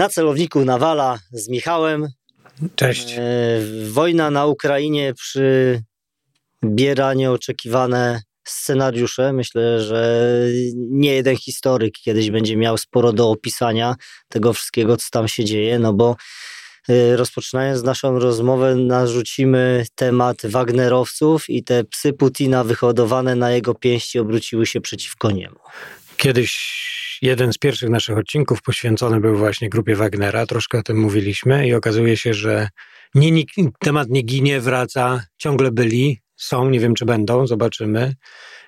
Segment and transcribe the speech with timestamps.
[0.00, 2.08] Na celowniku Nawala z Michałem.
[2.76, 3.14] Cześć.
[3.18, 3.20] E,
[3.90, 9.32] wojna na Ukrainie przybiera nieoczekiwane scenariusze.
[9.32, 10.26] Myślę, że
[10.76, 13.94] nie jeden historyk kiedyś będzie miał sporo do opisania
[14.28, 16.16] tego wszystkiego, co tam się dzieje, no bo
[16.88, 24.18] e, rozpoczynając naszą rozmowę, narzucimy temat Wagnerowców i te psy Putina wyhodowane na jego pięści
[24.18, 25.58] obróciły się przeciwko niemu.
[26.16, 30.46] Kiedyś jeden z pierwszych naszych odcinków poświęcony był właśnie grupie Wagnera.
[30.46, 32.68] Troszkę o tym mówiliśmy i okazuje się, że
[33.14, 33.44] nie,
[33.78, 38.14] temat nie ginie, wraca, ciągle byli, są, nie wiem czy będą, zobaczymy.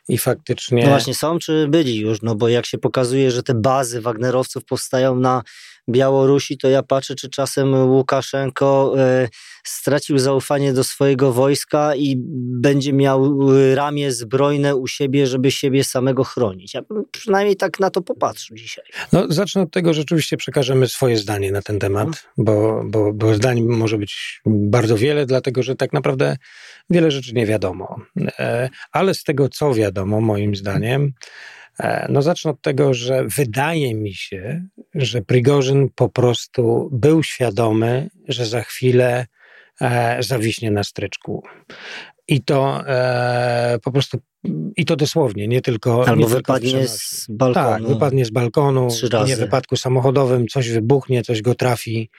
[0.09, 0.83] I faktycznie.
[0.83, 2.23] No właśnie, są czy byli już?
[2.23, 5.43] No bo jak się pokazuje, że te bazy Wagnerowców powstają na
[5.91, 9.29] Białorusi, to ja patrzę, czy czasem Łukaszenko e,
[9.65, 12.17] stracił zaufanie do swojego wojska i
[12.61, 16.75] będzie miał e, ramię zbrojne u siebie, żeby siebie samego chronić.
[16.75, 18.85] Ja bym przynajmniej tak na to popatrzył dzisiaj.
[19.13, 22.25] No, zacznę od tego, że rzeczywiście przekażemy swoje zdanie na ten temat, mhm.
[22.39, 26.37] bo, bo, bo zdań może być bardzo wiele, dlatego że tak naprawdę
[26.91, 28.01] wiele rzeczy nie wiadomo.
[28.39, 31.13] E, ale z tego, co wiadomo, moim zdaniem,
[32.09, 38.47] no zacznę od tego, że wydaje mi się, że Prigorzyn po prostu był świadomy, że
[38.47, 39.27] za chwilę
[39.81, 41.43] e, zawiśnie na stryczku.
[42.33, 44.19] I to e, po prostu,
[44.77, 46.09] i to dosłownie, nie tylko.
[46.09, 47.67] Albo nie wypadnie tylko z balkonu.
[47.67, 48.89] Tak, wypadnie z balkonu,
[49.27, 52.11] nie w wypadku samochodowym, coś wybuchnie, coś go trafi.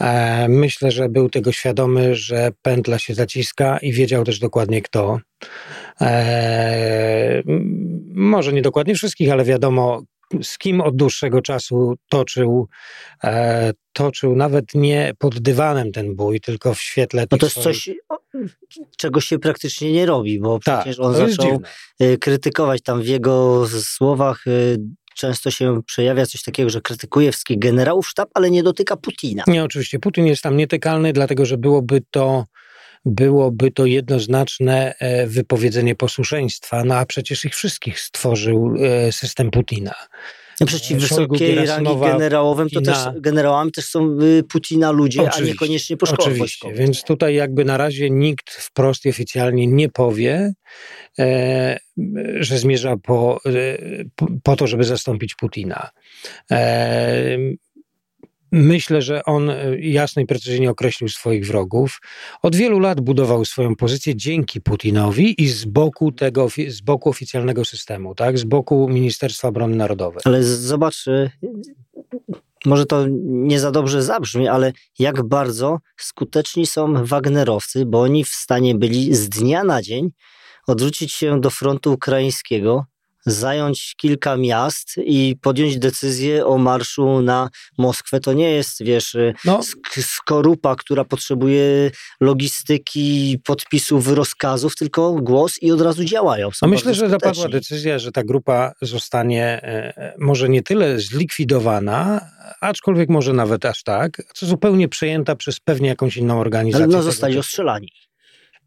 [0.00, 5.20] E, myślę, że był tego świadomy, że pętla się zaciska i wiedział też dokładnie kto.
[6.00, 7.42] E,
[8.14, 10.02] może nie dokładnie wszystkich, ale wiadomo,
[10.42, 12.68] z kim od dłuższego czasu toczył,
[13.24, 17.26] e, toczył nawet nie pod dywanem ten bój, tylko w świetle.
[17.30, 17.76] No to jest swoich...
[17.76, 17.90] coś,
[18.96, 21.60] czego się praktycznie nie robi, bo tak, przecież on zaczął
[22.00, 24.46] e, krytykować tam w jego słowach.
[24.46, 24.50] E,
[25.16, 29.44] często się przejawia coś takiego, że krytykuje wszystkich generałów sztab, ale nie dotyka Putina.
[29.46, 29.98] Nie, oczywiście.
[29.98, 32.44] Putin jest tam nietykalny, dlatego że byłoby to
[33.04, 39.94] byłoby to jednoznaczne e, wypowiedzenie posłuszeństwa, no a przecież ich wszystkich stworzył e, system Putina.
[40.60, 45.46] No przeciw wysokiej rangi generałowym, to też generałami też są y, Putina ludzie, oczywiście, a
[45.46, 50.52] niekoniecznie po szkołach Oczywiście, więc tutaj jakby na razie nikt wprost i oficjalnie nie powie,
[51.18, 51.78] e,
[52.40, 53.78] że zmierza po, e,
[54.42, 55.90] po to, żeby zastąpić Putina.
[56.50, 57.38] E,
[58.54, 62.00] Myślę, że on e, jasno i precyzyjnie określił swoich wrogów.
[62.42, 67.64] Od wielu lat budował swoją pozycję dzięki Putinowi i z boku tego, z boku oficjalnego
[67.64, 68.38] systemu, tak?
[68.38, 70.20] z boku Ministerstwa Obrony Narodowej.
[70.24, 71.30] Ale zobacz, e,
[72.64, 78.28] może to nie za dobrze zabrzmi, ale jak bardzo skuteczni są Wagnerowcy, bo oni w
[78.28, 80.10] stanie byli z dnia na dzień
[80.66, 82.84] odwrócić się do frontu ukraińskiego,
[83.26, 87.48] zająć kilka miast i podjąć decyzję o marszu na
[87.78, 88.20] Moskwę.
[88.20, 89.60] To nie jest, wiesz, y, no.
[90.00, 91.90] skorupa, która potrzebuje
[92.20, 96.50] logistyki, podpisów, rozkazów, tylko głos i od razu działają.
[96.62, 102.20] no myślę, że zapadła decyzja, że ta grupa zostanie e, może nie tyle zlikwidowana,
[102.60, 106.86] aczkolwiek może nawet aż tak, co zupełnie przejęta przez pewnie jakąś inną organizację.
[106.86, 107.88] No zostali ostrzelani.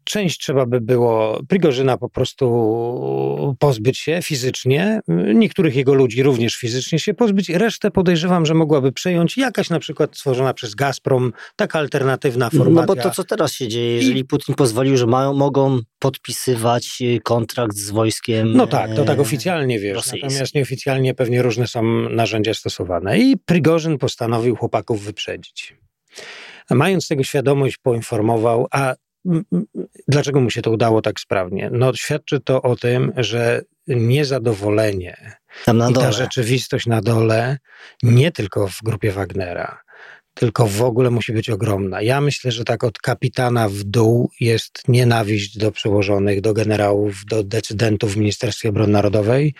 [0.08, 2.46] Część trzeba by było Prigorzyna po prostu
[3.58, 5.00] pozbyć się fizycznie,
[5.34, 10.16] niektórych jego ludzi również fizycznie się pozbyć, resztę podejrzewam, że mogłaby przejąć jakaś na przykład
[10.16, 12.80] stworzona przez Gazprom, taka alternatywna formacja.
[12.80, 14.24] No bo to co teraz się dzieje, jeżeli I...
[14.24, 19.20] Putin pozwolił, że mają, mogą podpisywać y, kontrakt z wojskiem No tak, to tak e,
[19.20, 20.28] oficjalnie wiesz, rosyjskim.
[20.28, 25.76] natomiast nieoficjalnie pewnie różne są narzędzia stosowane i Prigorzyn postanowił chłopaków wyprzedzić.
[26.70, 28.94] Mając tego świadomość, poinformował, a
[30.08, 31.70] Dlaczego mu się to udało tak sprawnie?
[31.72, 35.36] No, świadczy to o tym, że niezadowolenie
[35.90, 37.58] i ta rzeczywistość na dole,
[38.02, 39.80] nie tylko w grupie Wagnera,
[40.34, 42.02] tylko w ogóle musi być ogromna.
[42.02, 47.42] Ja myślę, że tak od kapitana w dół jest nienawiść do przełożonych, do generałów, do
[47.44, 49.54] decydentów w Ministerstwie Obrony Narodowej.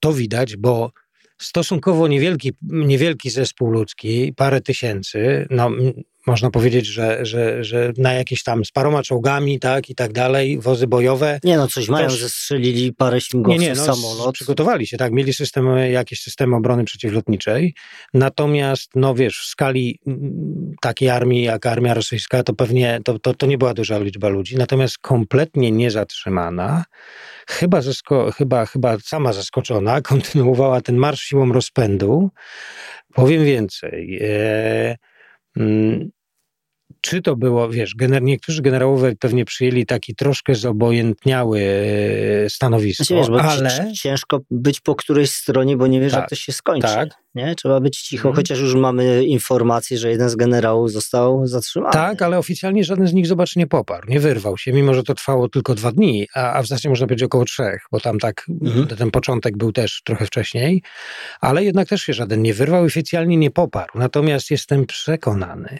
[0.00, 0.92] To widać, bo
[1.38, 5.70] stosunkowo niewielki, niewielki zespół ludzki, parę tysięcy, no
[6.26, 10.58] można powiedzieć, że, że, że na jakieś tam z paroma czołgami, tak, i tak dalej,
[10.58, 11.40] wozy bojowe.
[11.44, 14.34] Nie no, coś mają, zestrzelili parę śmigłowców, nie, nie, no, samolot.
[14.34, 17.74] Przygotowali się, tak, mieli system, jakieś systemy obrony przeciwlotniczej,
[18.14, 23.34] natomiast, no wiesz, w skali mm, takiej armii jak armia rosyjska, to pewnie, to, to,
[23.34, 26.84] to nie była duża liczba ludzi, natomiast kompletnie niezatrzymana,
[27.48, 32.30] chyba, zesko, chyba, chyba sama zaskoczona, kontynuowała ten marsz siłą rozpędu.
[33.14, 34.96] Powiem więcej, e,
[37.00, 43.32] czy to było, wiesz, gener- niektórzy generałowie pewnie przyjęli taki troszkę zobojętniały e, stanowisko, znaczy,
[43.32, 43.92] wiesz, ale...
[43.92, 46.88] Ciężko być po którejś stronie, bo nie wiesz, tak, jak to się skończy.
[46.88, 47.54] Tak, nie?
[47.54, 48.36] Trzeba być cicho, hmm.
[48.36, 51.92] chociaż już mamy informację, że jeden z generałów został zatrzymany.
[51.92, 55.14] Tak, ale oficjalnie żaden z nich, zobacz, nie poparł, nie wyrwał się, mimo że to
[55.14, 58.46] trwało tylko dwa dni, a, a w zasadzie można powiedzieć około trzech, bo tam tak
[58.62, 58.86] hmm.
[58.86, 60.82] ten początek był też trochę wcześniej,
[61.40, 63.98] ale jednak też się żaden nie wyrwał i oficjalnie nie poparł.
[63.98, 65.78] Natomiast jestem przekonany,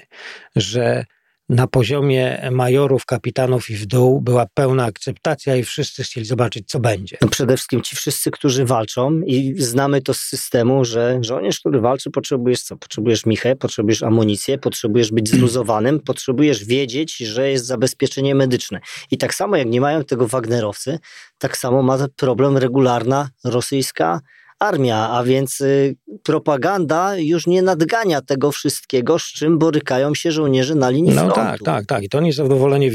[0.57, 1.05] że
[1.49, 6.81] na poziomie majorów, kapitanów i w dół była pełna akceptacja i wszyscy chcieli zobaczyć, co
[6.81, 7.17] będzie.
[7.23, 11.81] No przede wszystkim ci wszyscy, którzy walczą i znamy to z systemu, że żołnierz, który
[11.81, 12.77] walczy, potrzebujesz co?
[12.77, 18.81] Potrzebujesz michę, potrzebujesz amunicję, potrzebujesz być zluzowanym, potrzebujesz wiedzieć, że jest zabezpieczenie medyczne.
[19.11, 20.99] I tak samo jak nie mają tego Wagnerowcy,
[21.39, 24.21] tak samo ma problem regularna rosyjska
[24.65, 30.75] armia, a więc y, propaganda już nie nadgania tego wszystkiego, z czym borykają się żołnierze
[30.75, 31.35] na linii no, frontu.
[31.35, 32.03] Tak, tak, tak.
[32.03, 32.91] I to niezadowolenie,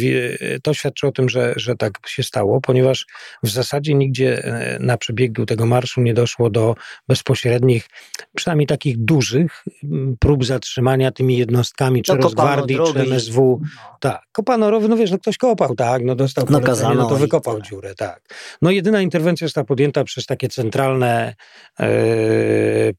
[0.64, 3.06] to świadczy o tym, że, że tak się stało, ponieważ
[3.44, 6.76] w zasadzie nigdzie e, na przebiegu tego marszu nie doszło do
[7.08, 7.90] bezpośrednich,
[8.36, 9.64] przynajmniej takich dużych
[10.20, 13.60] prób zatrzymania tymi jednostkami, czy no, Rosgwardii, czy MSW.
[13.62, 13.98] No.
[14.00, 17.62] Tak, kopano rowy, no wiesz, no ktoś kopał, tak, no dostał polecenie, no to wykopał
[17.62, 18.22] dziurę, tak.
[18.62, 21.36] No jedyna interwencja została podjęta przez takie centralne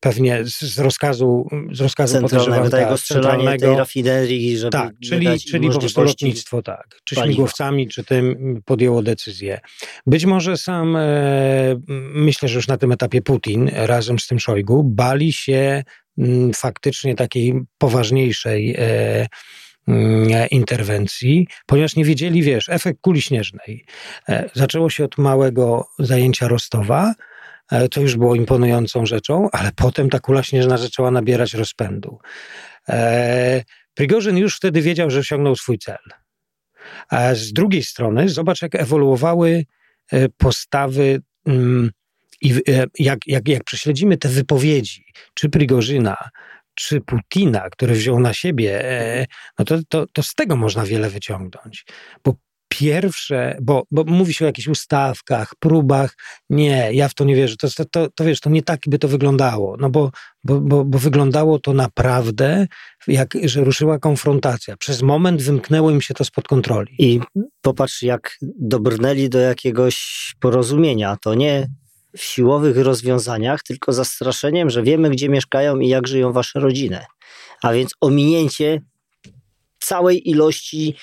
[0.01, 3.67] pewnie z rozkazu, z rozkazu centralnego, tak, centralnego.
[3.67, 7.27] tej rafinerii, żeby Tak, czyli, czyli po prostu lotnictwo, tak, czy paliwa.
[7.27, 9.61] śmigłowcami, czy tym podjęło decyzję.
[10.07, 11.81] Być może sam, e,
[12.15, 15.85] myślę, że już na tym etapie Putin razem z tym Szojgu bali się
[16.19, 19.27] m, faktycznie takiej poważniejszej e,
[20.51, 23.85] interwencji, ponieważ nie wiedzieli, wiesz, efekt kuli śnieżnej.
[24.29, 27.15] E, zaczęło się od małego zajęcia Rostowa,
[27.91, 32.19] to już było imponującą rzeczą, ale potem ta kula śnieżna zaczęła nabierać rozpędu.
[32.89, 33.63] E,
[33.95, 35.99] Prigorzyn już wtedy wiedział, że osiągnął swój cel.
[37.09, 39.65] A z drugiej strony, zobacz, jak ewoluowały
[40.13, 41.91] e, postawy mm,
[42.41, 46.17] i e, jak, jak, jak prześledzimy te wypowiedzi, czy Prigorzyna,
[46.75, 48.83] czy Putina, który wziął na siebie,
[49.59, 51.85] no to, to, to z tego można wiele wyciągnąć.
[52.25, 52.35] Bo
[52.71, 56.17] pierwsze, bo, bo mówi się o jakichś ustawkach, próbach.
[56.51, 57.57] Nie, ja w to nie wierzę.
[57.57, 59.77] To, to, to, to wiesz, to nie tak by to wyglądało.
[59.77, 60.11] No bo,
[60.45, 62.67] bo, bo, bo wyglądało to naprawdę,
[63.07, 64.77] jak, że ruszyła konfrontacja.
[64.77, 66.95] Przez moment wymknęło im się to spod kontroli.
[66.99, 67.21] I
[67.63, 69.97] popatrz, jak dobrnęli do jakiegoś
[70.41, 71.17] porozumienia.
[71.23, 71.69] To nie
[72.17, 77.01] w siłowych rozwiązaniach, tylko zastraszeniem, że wiemy, gdzie mieszkają i jak żyją wasze rodziny.
[77.63, 78.81] A więc ominięcie
[79.81, 80.95] całej ilości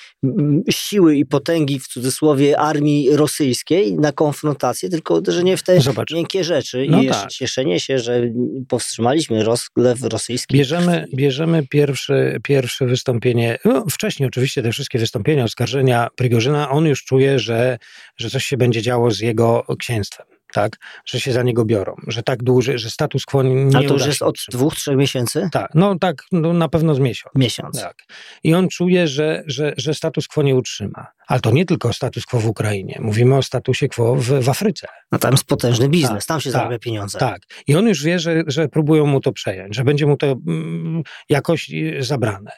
[0.69, 6.12] siły i potęgi, w cudzysłowie, armii rosyjskiej na konfrontację, tylko uderzenie w te Zobacz.
[6.12, 7.29] miękkie rzeczy no i tak.
[7.29, 8.21] cieszenie się, że
[8.68, 10.57] powstrzymaliśmy rozlew rosyjski.
[10.57, 17.03] Bierzemy, bierzemy pierwsze, pierwsze wystąpienie, no wcześniej oczywiście te wszystkie wystąpienia, oskarżenia Prigorzyna, on już
[17.03, 17.77] czuje, że,
[18.18, 22.24] że coś się będzie działo z jego księstwem tak, że się za niego biorą, że
[22.24, 25.50] tak dłuży, że status quo nie Ale to już jest od dwóch, trzech miesięcy?
[25.51, 27.36] Tak, no tak, no, na pewno z miesiąc.
[27.36, 27.81] Miesiąc.
[27.81, 28.04] Tak.
[28.44, 31.07] I on czuje, że, że, że status quo nie utrzyma.
[31.27, 34.88] Ale to nie tylko status quo w Ukrainie, mówimy o statusie quo w, w Afryce.
[35.12, 37.19] No tam jest potężny biznes, tak, tam się tak, zarabia pieniądze.
[37.19, 40.27] Tak, i on już wie, że, że próbują mu to przejąć, że będzie mu to
[40.27, 42.51] mm, jakoś y, zabrane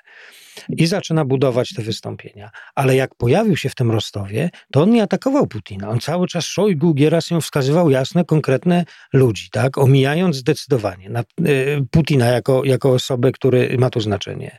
[0.70, 2.50] i zaczyna budować te wystąpienia.
[2.76, 5.90] Ale jak pojawił się w tym Rostowie, to on nie atakował Putina.
[5.90, 9.78] On cały czas Szojgu, Gierasimow wskazywał jasne, konkretne ludzi, tak?
[9.78, 14.58] omijając zdecydowanie na, y, Putina jako, jako osobę, który ma tu znaczenie.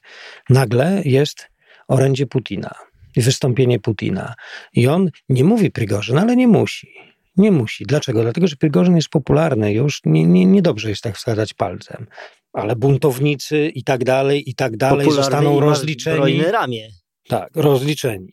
[0.48, 1.48] Nagle jest
[1.88, 2.74] orędzie Putina
[3.16, 4.34] wystąpienie Putina.
[4.72, 6.94] I on nie mówi Prigorzyn, ale nie musi.
[7.36, 7.84] Nie musi.
[7.84, 8.22] Dlaczego?
[8.22, 9.72] Dlatego, że Prigorzyn jest popularny.
[9.72, 12.06] Już nie, nie, niedobrze jest tak wskazać palcem
[12.52, 16.42] ale buntownicy i tak dalej, i tak dalej Popularny zostaną rozliczeni.
[16.42, 16.88] ramię.
[17.28, 18.32] Tak, rozliczeni.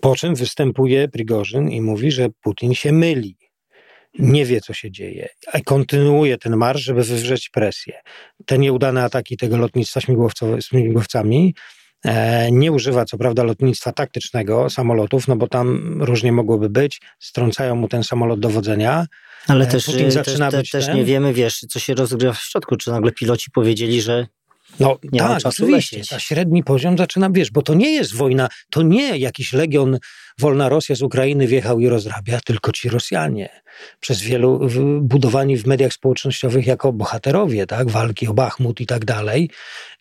[0.00, 3.36] Po czym występuje Prigorzyn i mówi, że Putin się myli.
[4.18, 5.28] Nie wie, co się dzieje.
[5.52, 8.00] A kontynuuje ten marsz, żeby wywrzeć presję.
[8.46, 10.00] Te nieudane ataki tego lotnictwa
[10.60, 11.54] śmigłowcami
[12.50, 17.00] nie używa co prawda lotnictwa taktycznego, samolotów, no bo tam różnie mogłoby być.
[17.18, 19.06] Strącają mu ten samolot dowodzenia,
[19.48, 22.42] ale e, też, Putin zaczyna też, być też nie wiemy, wiesz, co się rozgrywa w
[22.42, 22.76] środku.
[22.76, 24.26] Czy nagle piloci powiedzieli, że
[24.80, 25.96] no nie tak, oczywiście.
[25.96, 26.10] Lecieć.
[26.10, 29.98] Ta średni poziom zaczyna, wiesz, bo to nie jest wojna, to nie jakiś legion
[30.38, 33.48] Wolna Rosja z Ukrainy wjechał i rozrabia, tylko ci Rosjanie.
[34.00, 34.68] Przez wielu
[35.00, 39.50] budowani w mediach społecznościowych jako bohaterowie, tak, walki o Bachmut i tak dalej.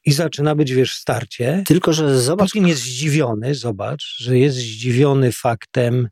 [0.06, 1.64] I zaczyna być, wiesz, starcie.
[1.68, 2.50] Tylko, że zobacz...
[2.50, 6.08] Putin jest zdziwiony, zobacz, że jest zdziwiony faktem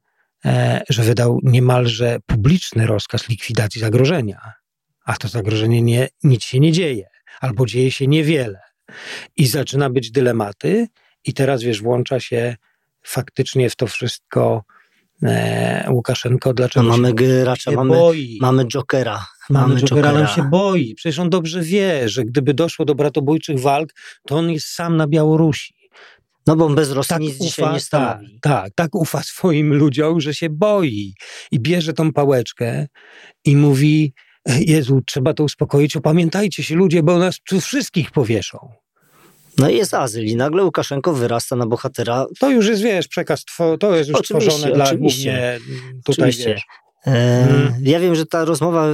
[0.46, 4.54] E, że wydał niemalże publiczny rozkaz likwidacji zagrożenia.
[5.06, 7.08] A to zagrożenie nie, nic się nie dzieje,
[7.42, 8.60] albo dzieje się niewiele.
[9.38, 10.88] I zaczyna być dylematy,
[11.26, 12.56] i teraz wiesz, włącza się
[13.04, 14.64] faktycznie w to wszystko
[15.24, 16.54] e, Łukaszenko.
[16.54, 17.98] Dlaczego no mamy gracza, mamy,
[18.42, 19.26] mamy Jokera.
[19.50, 20.96] Mamy Jokera, nam się boi.
[20.96, 23.90] Przecież on dobrze wie, że gdyby doszło do bratobójczych walk,
[24.28, 25.74] to on jest sam na Białorusi.
[26.48, 28.40] No bo bez Rosji tak nic ufa, dzisiaj nie stanowi.
[28.42, 31.14] Tak, tak, tak ufa swoim ludziom, że się boi.
[31.52, 32.88] I bierze tą pałeczkę
[33.46, 34.14] i mówi,
[34.46, 38.70] Jezu, trzeba to uspokoić, opamiętajcie się ludzie, bo nas tu wszystkich powieszą.
[39.58, 42.26] No i jest azyl i nagle Łukaszenko wyrasta na bohatera.
[42.40, 43.46] To już jest, wiesz, przekaz,
[43.80, 45.60] to jest już oczywiście, tworzone dla głównie
[46.06, 46.50] tutaj, oczywiście.
[46.50, 46.62] wiesz.
[47.08, 47.74] E, hmm.
[47.82, 48.88] Ja wiem, że ta rozmowa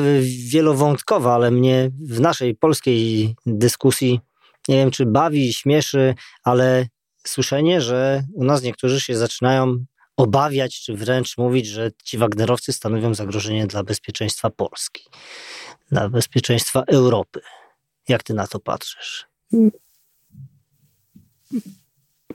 [0.49, 4.19] wielowątkowa, ale mnie w naszej polskiej dyskusji,
[4.67, 6.87] nie wiem czy bawi, śmieszy, ale
[7.27, 9.85] słyszenie, że u nas niektórzy się zaczynają
[10.19, 15.03] obawiać, czy wręcz mówić, że ci Wagnerowcy stanowią zagrożenie dla bezpieczeństwa Polski,
[15.91, 17.39] dla bezpieczeństwa Europy.
[18.07, 19.27] Jak ty na to patrzysz?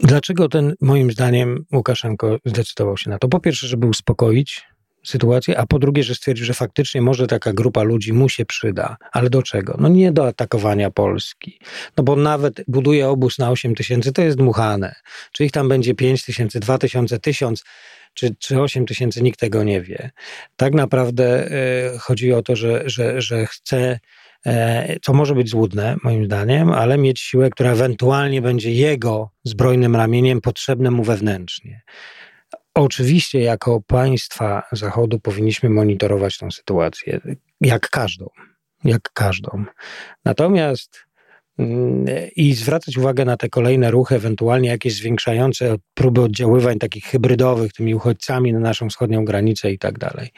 [0.00, 3.28] Dlaczego ten, moim zdaniem, Łukaszenko zdecydował się na to?
[3.28, 4.62] Po pierwsze, żeby uspokoić
[5.04, 8.96] sytuację, a po drugie, że stwierdził, że faktycznie może taka grupa ludzi mu się przyda.
[9.12, 9.76] Ale do czego?
[9.78, 11.58] No nie do atakowania Polski.
[11.96, 14.94] No bo nawet buduje obóz na 8 tysięcy, to jest dmuchane.
[15.32, 17.64] Czy ich tam będzie 5 tysięcy, 2 tysiące, 1000
[18.14, 20.10] czy, czy 8 tysięcy, nikt tego nie wie.
[20.56, 21.52] Tak naprawdę
[21.94, 24.00] y, chodzi o to, że, że, że chce
[24.46, 29.96] e, co może być złudne, moim zdaniem, ale mieć siłę, która ewentualnie będzie jego zbrojnym
[29.96, 31.82] ramieniem potrzebne mu wewnętrznie.
[32.74, 37.20] Oczywiście, jako państwa Zachodu, powinniśmy monitorować tę sytuację,
[37.60, 38.30] jak każdą.
[38.84, 39.64] Jak każdą.
[40.24, 41.04] Natomiast
[42.36, 47.94] i zwracać uwagę na te kolejne ruchy, ewentualnie jakieś zwiększające próby oddziaływań takich hybrydowych tymi
[47.94, 50.28] uchodźcami na naszą wschodnią granicę i tak dalej.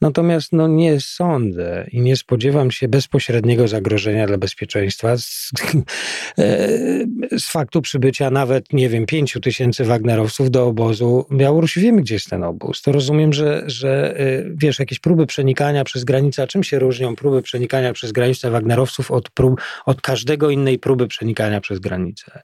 [0.00, 5.52] Natomiast no, nie sądzę i nie spodziewam się bezpośredniego zagrożenia dla bezpieczeństwa z,
[7.38, 11.26] z faktu przybycia nawet, nie wiem, pięciu tysięcy Wagnerowców do obozu.
[11.32, 12.82] Białorusi wiemy, gdzie jest ten obóz.
[12.82, 17.16] To rozumiem, że, że y, wiesz, jakieś próby przenikania przez granicę, a czym się różnią
[17.16, 22.42] próby przenikania przez granicę Wagnerowców od, prób, od każdego innego innej próby przenikania przez granicę.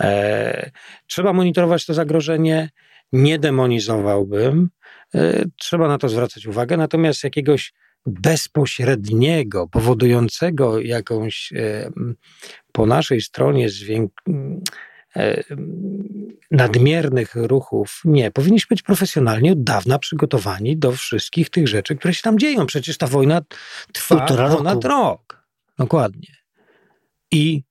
[0.00, 0.70] E,
[1.06, 2.70] trzeba monitorować to zagrożenie.
[3.12, 4.70] Nie demonizowałbym.
[5.14, 6.76] E, trzeba na to zwracać uwagę.
[6.76, 7.72] Natomiast jakiegoś
[8.06, 11.90] bezpośredniego, powodującego jakąś e,
[12.72, 13.68] po naszej stronie
[15.16, 15.42] e,
[16.50, 18.00] nadmiernych ruchów.
[18.04, 22.66] Nie, powinniśmy być profesjonalnie od dawna przygotowani do wszystkich tych rzeczy, które się tam dzieją.
[22.66, 23.42] Przecież ta wojna
[23.92, 24.88] trwa Półtora ponad roku.
[24.88, 25.44] rok.
[25.78, 26.43] Dokładnie.
[27.34, 27.64] I,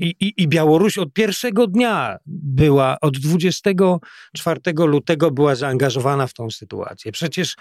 [0.00, 7.12] i, I Białoruś od pierwszego dnia była, od 24 lutego była zaangażowana w tą sytuację.
[7.12, 7.56] Przecież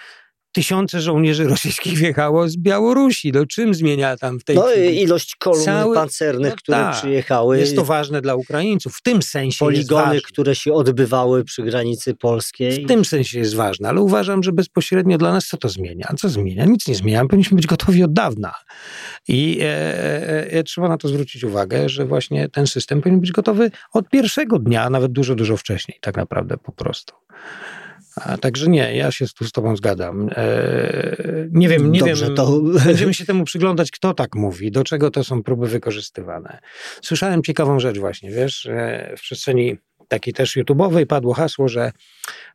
[0.58, 3.32] tysiące żołnierzy rosyjskich wjechało z Białorusi.
[3.32, 5.02] No czym zmienia tam w tej no, chwili?
[5.02, 7.60] ilość kolumn Cały, pancernych, no które tak, przyjechały.
[7.60, 8.96] Jest to ważne dla Ukraińców.
[8.96, 12.86] W tym sensie Poligony, które się odbywały przy granicy polskiej.
[12.86, 16.14] W tym sensie jest ważne, ale uważam, że bezpośrednio dla nas co to zmienia?
[16.18, 16.66] Co zmienia?
[16.66, 17.22] Nic nie zmienia.
[17.26, 18.54] Powinniśmy być gotowi od dawna.
[19.28, 23.32] I e, e, e, trzeba na to zwrócić uwagę, że właśnie ten system powinien być
[23.32, 27.14] gotowy od pierwszego dnia, a nawet dużo, dużo wcześniej, tak naprawdę po prostu.
[28.26, 30.30] A, także nie, ja się tu z tobą zgadzam.
[30.36, 32.36] E, nie wiem, nie Dobrze, wiem.
[32.36, 32.60] To...
[32.86, 36.60] Będziemy się temu przyglądać, kto tak mówi, do czego to są próby wykorzystywane.
[37.02, 38.70] Słyszałem ciekawą rzecz właśnie, wiesz,
[39.18, 41.92] w przestrzeni takiej też YouTube'owej padło hasło, że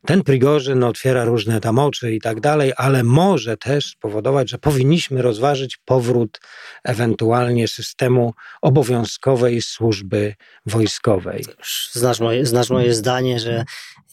[0.05, 5.21] ten Prigorzyn otwiera różne tam oczy i tak dalej, ale może też spowodować, że powinniśmy
[5.21, 6.39] rozważyć powrót
[6.83, 11.45] ewentualnie systemu obowiązkowej służby wojskowej.
[11.91, 13.63] Znasz moje, znasz moje zdanie, że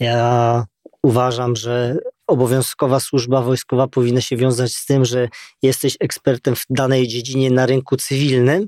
[0.00, 0.64] ja
[1.02, 5.28] uważam, że obowiązkowa służba wojskowa powinna się wiązać z tym, że
[5.62, 8.66] jesteś ekspertem w danej dziedzinie na rynku cywilnym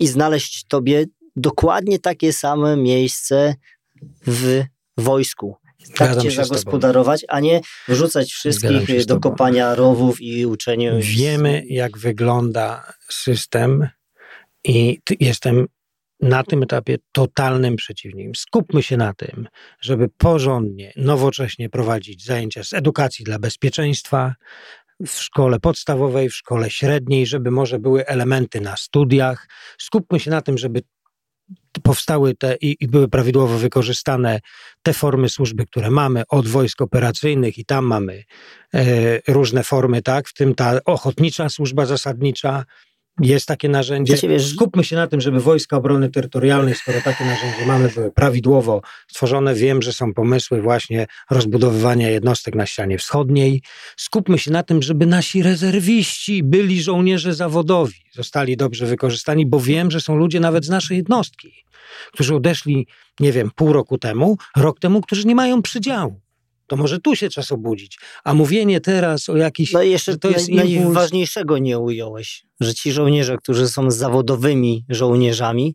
[0.00, 1.04] i znaleźć tobie
[1.36, 3.54] dokładnie takie same miejsce
[4.26, 4.62] w
[4.96, 5.56] wojsku.
[5.96, 10.92] Tak cię zagospodarować, a nie wrzucać wszystkich do kopania rowów i uczenia.
[10.98, 13.88] Wiemy, jak wygląda system
[14.64, 15.66] i jestem
[16.22, 18.34] na tym etapie totalnym przeciwnikiem.
[18.34, 19.48] Skupmy się na tym,
[19.80, 24.34] żeby porządnie, nowocześnie prowadzić zajęcia z edukacji dla bezpieczeństwa
[25.06, 29.48] w szkole podstawowej, w szkole średniej, żeby może były elementy na studiach.
[29.78, 30.82] Skupmy się na tym, żeby
[31.82, 34.40] powstały te i, i, były prawidłowo wykorzystane
[34.82, 38.24] te formy służby, które mamy, od wojsk operacyjnych i tam mamy
[38.74, 38.84] e,
[39.32, 42.64] różne formy, tak, w tym ta ochotnicza służba zasadnicza,
[43.20, 44.16] jest takie narzędzie.
[44.38, 49.54] Skupmy się na tym, żeby Wojska Obrony Terytorialnej, skoro takie narzędzie mamy, były prawidłowo stworzone.
[49.54, 53.62] Wiem, że są pomysły właśnie rozbudowywania jednostek na ścianie wschodniej.
[53.96, 59.90] Skupmy się na tym, żeby nasi rezerwiści byli żołnierze zawodowi, zostali dobrze wykorzystani, bo wiem,
[59.90, 61.52] że są ludzie nawet z naszej jednostki,
[62.12, 62.86] którzy odeszli,
[63.20, 66.20] nie wiem, pół roku temu, rok temu, którzy nie mają przydziału
[66.72, 67.98] to może tu się czas obudzić.
[68.24, 69.72] A mówienie teraz o jakiś...
[69.72, 75.74] No jeszcze to jest naj, najważniejszego nie ująłeś, że ci żołnierze, którzy są zawodowymi żołnierzami,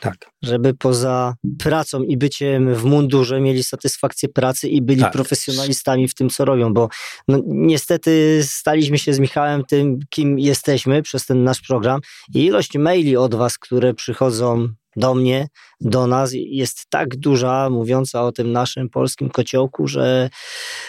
[0.00, 0.16] tak.
[0.42, 5.12] Żeby poza pracą i byciem w mundurze mieli satysfakcję pracy i byli tak.
[5.12, 6.88] profesjonalistami w tym, co robią, bo
[7.28, 12.00] no, niestety staliśmy się z Michałem tym, kim jesteśmy przez ten nasz program
[12.34, 15.48] i ilość maili od was, które przychodzą do mnie,
[15.80, 20.30] do nas jest tak duża, mówiąca o tym naszym polskim kociołku, że.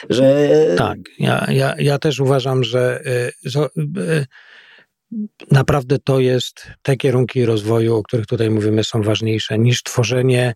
[0.09, 0.49] że...
[0.77, 3.03] Tak, ja, ja, ja też uważam, że.
[3.43, 4.25] że y,
[5.51, 10.53] naprawdę to jest, te kierunki rozwoju, o których tutaj mówimy, są ważniejsze niż tworzenie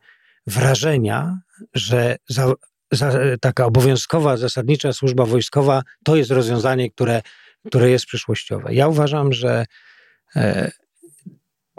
[0.47, 1.37] wrażenia,
[1.73, 2.53] że za,
[2.91, 7.21] za, taka obowiązkowa, zasadnicza służba wojskowa to jest rozwiązanie, które,
[7.67, 8.73] które jest przyszłościowe.
[8.73, 9.65] Ja uważam, że
[10.35, 10.71] e,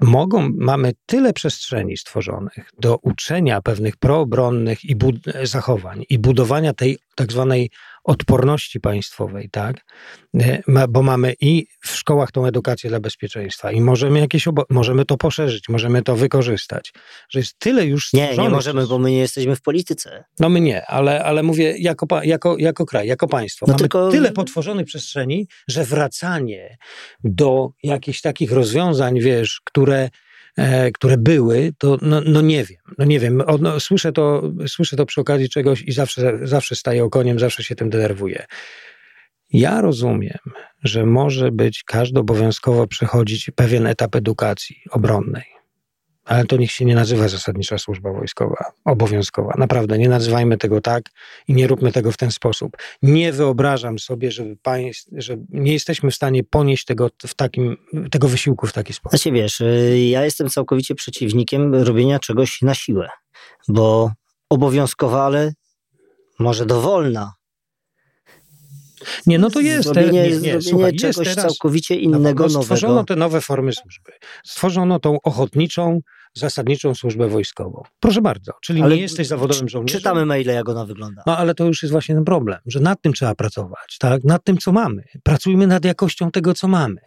[0.03, 4.97] mogą, mamy tyle przestrzeni stworzonych do uczenia pewnych proobronnych i
[5.43, 7.71] zachowań i budowania tej tak zwanej
[8.05, 9.77] odporności państwowej, tak?
[10.41, 15.17] E, bo mamy i w szkołach tą edukację dla bezpieczeństwa i możemy jakieś możemy to
[15.17, 16.93] poszerzyć, możemy to wykorzystać,
[17.29, 20.25] że jest tyle już Nie, nie możemy, bo my nie jesteśmy w polityce.
[20.41, 23.67] No my nie, ale, ale mówię jako, jako, jako kraj, jako państwo.
[23.67, 24.11] No mamy tylko...
[24.11, 26.77] tyle potworzonych przestrzeni, że wracanie
[27.25, 30.09] do jakichś takich rozwiązań, wiesz, które
[30.95, 35.07] które były, to no, no, nie wiem, no nie wiem, no, słyszę, to, słyszę to
[35.07, 38.45] przy okazji czegoś i zawsze, zawsze staję okoniem, zawsze się tym denerwuję.
[39.53, 40.39] Ja rozumiem,
[40.85, 45.62] że może być każdy obowiązkowo przechodzić pewien etap edukacji obronnej
[46.25, 49.55] ale to niech się nie nazywa zasadnicza służba wojskowa, obowiązkowa.
[49.59, 51.05] Naprawdę, nie nazywajmy tego tak
[51.49, 52.77] i nie róbmy tego w ten sposób.
[53.03, 57.77] Nie wyobrażam sobie, żeby państw, że nie jesteśmy w stanie ponieść tego, w takim,
[58.11, 59.11] tego wysiłku w taki sposób.
[59.19, 63.09] Znaczy wiesz, y, ja jestem całkowicie przeciwnikiem robienia czegoś na siłę,
[63.69, 64.13] bo
[64.51, 65.53] obowiązkowa, ale
[66.39, 67.33] może dowolna,
[69.27, 69.85] nie, no to jest.
[69.85, 72.63] Zrobienie, nie, nie, zrobienie słuchaj, czegoś teraz, całkowicie innego, nowego.
[72.63, 74.13] Stworzono te nowe formy służby.
[74.45, 76.01] Stworzono tą ochotniczą,
[76.35, 77.83] zasadniczą służbę wojskową.
[78.01, 79.99] Proszę bardzo, czyli ale nie jesteś zawodowym żołnierzem.
[80.01, 81.23] Czytamy maile, jak ona wygląda.
[81.27, 84.25] No ale to już jest właśnie ten problem, że nad tym trzeba pracować, tak?
[84.25, 85.05] Nad tym, co mamy.
[85.23, 87.01] Pracujmy nad jakością tego, co mamy.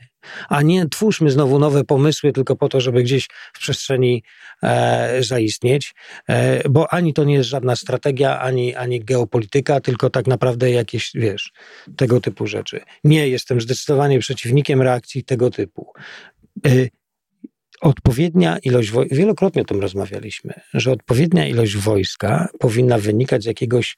[0.49, 4.23] A nie twórzmy znowu nowe pomysły tylko po to, żeby gdzieś w przestrzeni
[4.63, 5.95] e, zaistnieć,
[6.29, 11.11] e, bo ani to nie jest żadna strategia, ani, ani geopolityka, tylko tak naprawdę jakieś,
[11.15, 11.51] wiesz,
[11.97, 12.81] tego typu rzeczy.
[13.03, 15.93] Nie, jestem zdecydowanie przeciwnikiem reakcji tego typu.
[16.65, 16.69] E,
[17.81, 23.97] odpowiednia ilość, wielokrotnie o tym rozmawialiśmy, że odpowiednia ilość wojska powinna wynikać z jakiegoś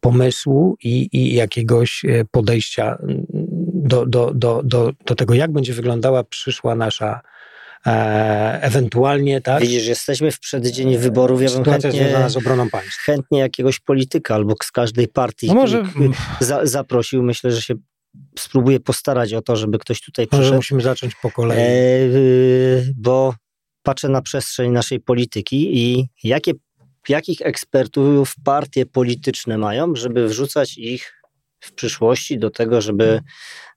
[0.00, 2.98] pomysłu i, i jakiegoś e, podejścia
[3.74, 7.20] do, do, do, do, do tego, jak będzie wyglądała przyszła nasza
[7.86, 9.62] e, ewentualnie, tak?
[9.62, 13.02] Widzisz, jesteśmy w przeddzień wyborów, ja bym chętnie, z obroną państwa.
[13.04, 15.82] chętnie jakiegoś polityka albo z każdej partii no może...
[16.40, 17.22] za, zaprosił.
[17.22, 17.74] Myślę, że się
[18.38, 20.46] spróbuję postarać o to, żeby ktoś tutaj przyszedł.
[20.46, 21.58] Może musimy zacząć po kolei.
[21.58, 21.66] E,
[22.96, 23.34] bo
[23.82, 26.52] patrzę na przestrzeń naszej polityki i jakie,
[27.08, 31.12] jakich ekspertów partie polityczne mają, żeby wrzucać ich
[31.60, 33.20] w przyszłości do tego, żeby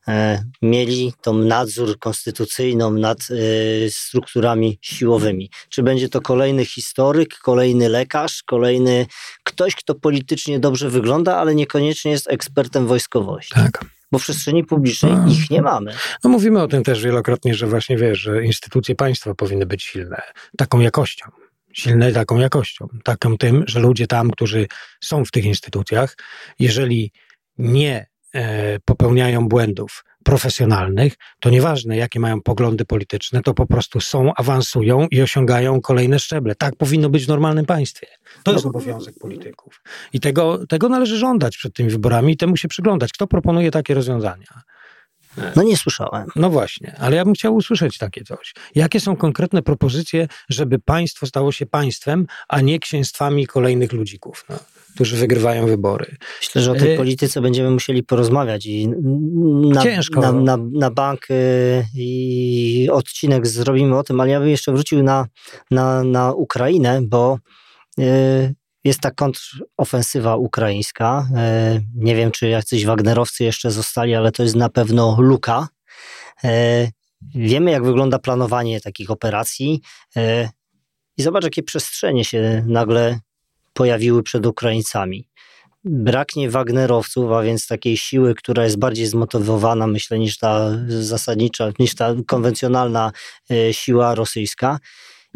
[0.07, 5.49] e, mieli tą nadzór konstytucyjną nad e, strukturami siłowymi.
[5.69, 9.05] Czy będzie to kolejny historyk, kolejny lekarz, kolejny
[9.43, 13.53] ktoś, kto politycznie dobrze wygląda, ale niekoniecznie jest ekspertem wojskowości.
[13.55, 15.27] Tak bo w przestrzeni publicznej no.
[15.27, 15.93] ich nie mamy.
[16.23, 20.21] No mówimy o tym też wielokrotnie, że właśnie wiesz, że instytucje państwa powinny być silne,
[20.57, 21.25] taką jakością.
[21.73, 24.67] Silne taką jakością, taką tym, że ludzie tam, którzy
[25.01, 26.17] są w tych instytucjach,
[26.59, 27.11] jeżeli
[27.57, 34.33] nie e, popełniają błędów profesjonalnych, to nieważne jakie mają poglądy polityczne, to po prostu są,
[34.33, 36.55] awansują i osiągają kolejne szczeble.
[36.55, 38.07] Tak powinno być w normalnym państwie.
[38.43, 39.81] To jest obowiązek polityków.
[40.13, 43.11] I tego, tego należy żądać przed tymi wyborami i temu się przyglądać.
[43.11, 44.61] Kto proponuje takie rozwiązania?
[45.55, 46.27] No nie słyszałem.
[46.35, 48.53] No właśnie, ale ja bym chciał usłyszeć takie coś.
[48.75, 54.45] Jakie są konkretne propozycje, żeby państwo stało się państwem, a nie księstwami kolejnych ludzików?
[54.49, 54.59] No
[54.95, 56.15] którzy wygrywają wybory.
[56.41, 58.87] Myślę, że o tej y, polityce będziemy musieli porozmawiać i
[59.73, 60.21] na, Ciężko.
[60.21, 65.03] Na, na, na bank y, i odcinek zrobimy o tym, ale ja bym jeszcze wrócił
[65.03, 65.25] na,
[65.71, 67.39] na, na Ukrainę, bo
[67.99, 71.27] y, jest ta kontrofensywa ukraińska.
[71.95, 75.67] Nie wiem, czy jacyś Wagnerowcy jeszcze zostali, ale to jest na pewno luka.
[77.35, 79.81] Wiemy, jak wygląda planowanie takich operacji.
[81.17, 83.19] I zobacz, jakie przestrzenie się nagle
[83.79, 85.27] pojawiły przed Ukraińcami.
[85.83, 91.95] Braknie Wagnerowców, a więc takiej siły, która jest bardziej zmotywowana, myślę, niż ta zasadnicza, niż
[91.95, 93.11] ta konwencjonalna
[93.51, 94.79] e, siła rosyjska.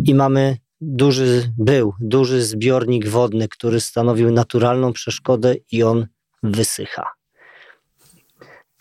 [0.06, 6.08] I mamy duży, był duży zbiornik wodny, który stanowił naturalną przeszkodę i on
[6.44, 7.06] wysycha.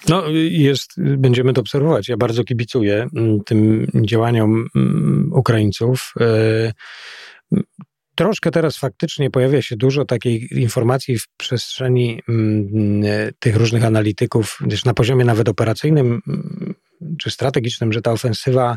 [0.08, 2.08] No, jest, będziemy to obserwować.
[2.08, 6.14] Ja bardzo kibicuję mm, tym działaniom mm, Ukraińców.
[8.12, 13.02] E, troszkę teraz faktycznie pojawia się dużo takiej informacji w przestrzeni mm,
[13.38, 16.22] tych różnych analityków, gdyż na poziomie nawet operacyjnym
[17.18, 18.76] czy strategicznym, że ta ofensywa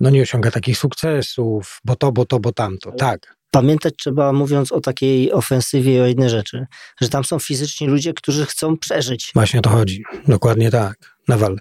[0.00, 2.92] no nie osiąga takich sukcesów, bo to, bo to, bo tamto.
[2.92, 6.66] Tak, pamiętać trzeba, mówiąc o takiej ofensywie, o jednej rzeczy,
[7.00, 9.30] że tam są fizyczni ludzie, którzy chcą przeżyć.
[9.34, 10.02] Właśnie o to chodzi.
[10.28, 11.16] Dokładnie tak.
[11.28, 11.60] Nawal.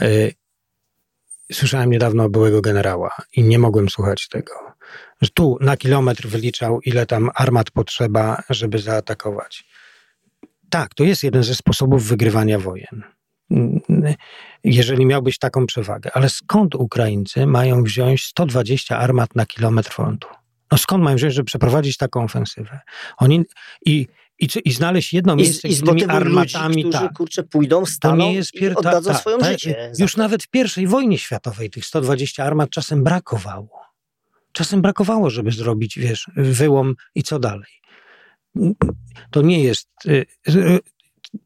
[0.00, 0.32] Yy,
[1.52, 4.52] słyszałem niedawno byłego generała i nie mogłem słuchać tego.
[5.20, 9.64] Że tu na kilometr wyliczał, ile tam armat potrzeba, żeby zaatakować.
[10.70, 13.02] Tak, to jest jeden ze sposobów wygrywania wojen.
[14.64, 16.10] Jeżeli miałbyś taką przewagę.
[16.14, 20.28] Ale skąd Ukraińcy mają wziąć 120 armat na kilometr frontu?
[20.72, 22.80] No skąd mają wziąć, żeby przeprowadzić taką ofensywę?
[23.18, 23.44] Oni
[23.86, 24.06] i,
[24.38, 26.82] i, i znaleźć jedno miejsce I, z tymi armatami.
[26.82, 27.16] Ludzi, którzy, tak.
[27.16, 28.72] kurczę, pójdą, staną jest pier...
[28.72, 29.92] i oddadzą ta, swoją ta, życie.
[29.98, 33.77] Już nawet w pierwszej wojnie światowej tych 120 armat czasem brakowało.
[34.58, 37.70] Czasem brakowało, żeby zrobić, wiesz, wyłom i co dalej.
[39.30, 39.88] To nie jest...
[40.06, 40.78] Y, y,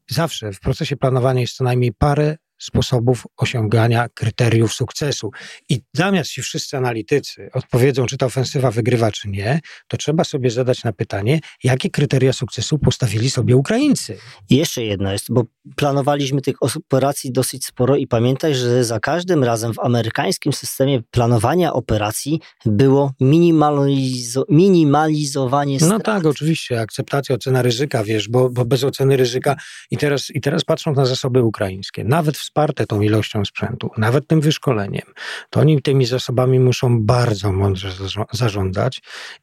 [0.09, 5.31] zawsze w procesie planowania jest co najmniej parę sposobów osiągania kryteriów sukcesu.
[5.69, 10.49] I zamiast się wszyscy analitycy odpowiedzą, czy ta ofensywa wygrywa, czy nie, to trzeba sobie
[10.49, 14.17] zadać na pytanie, jakie kryteria sukcesu postawili sobie Ukraińcy.
[14.49, 15.43] I jeszcze jedno jest, bo
[15.75, 21.73] planowaliśmy tych operacji dosyć sporo i pamiętaj, że za każdym razem w amerykańskim systemie planowania
[21.73, 25.91] operacji było minimalizo minimalizowanie strat.
[25.91, 29.55] No tak, oczywiście, akceptacja, ocena ryzyka, wiesz, bo, bo bez oceny ryzyka
[29.91, 34.27] i teraz, i teraz patrząc na zasoby ukraińskie, nawet w wsparte tą ilością sprzętu, nawet
[34.27, 35.05] tym wyszkoleniem,
[35.49, 37.89] to oni tymi zasobami muszą bardzo mądrze
[38.31, 39.01] zarządzać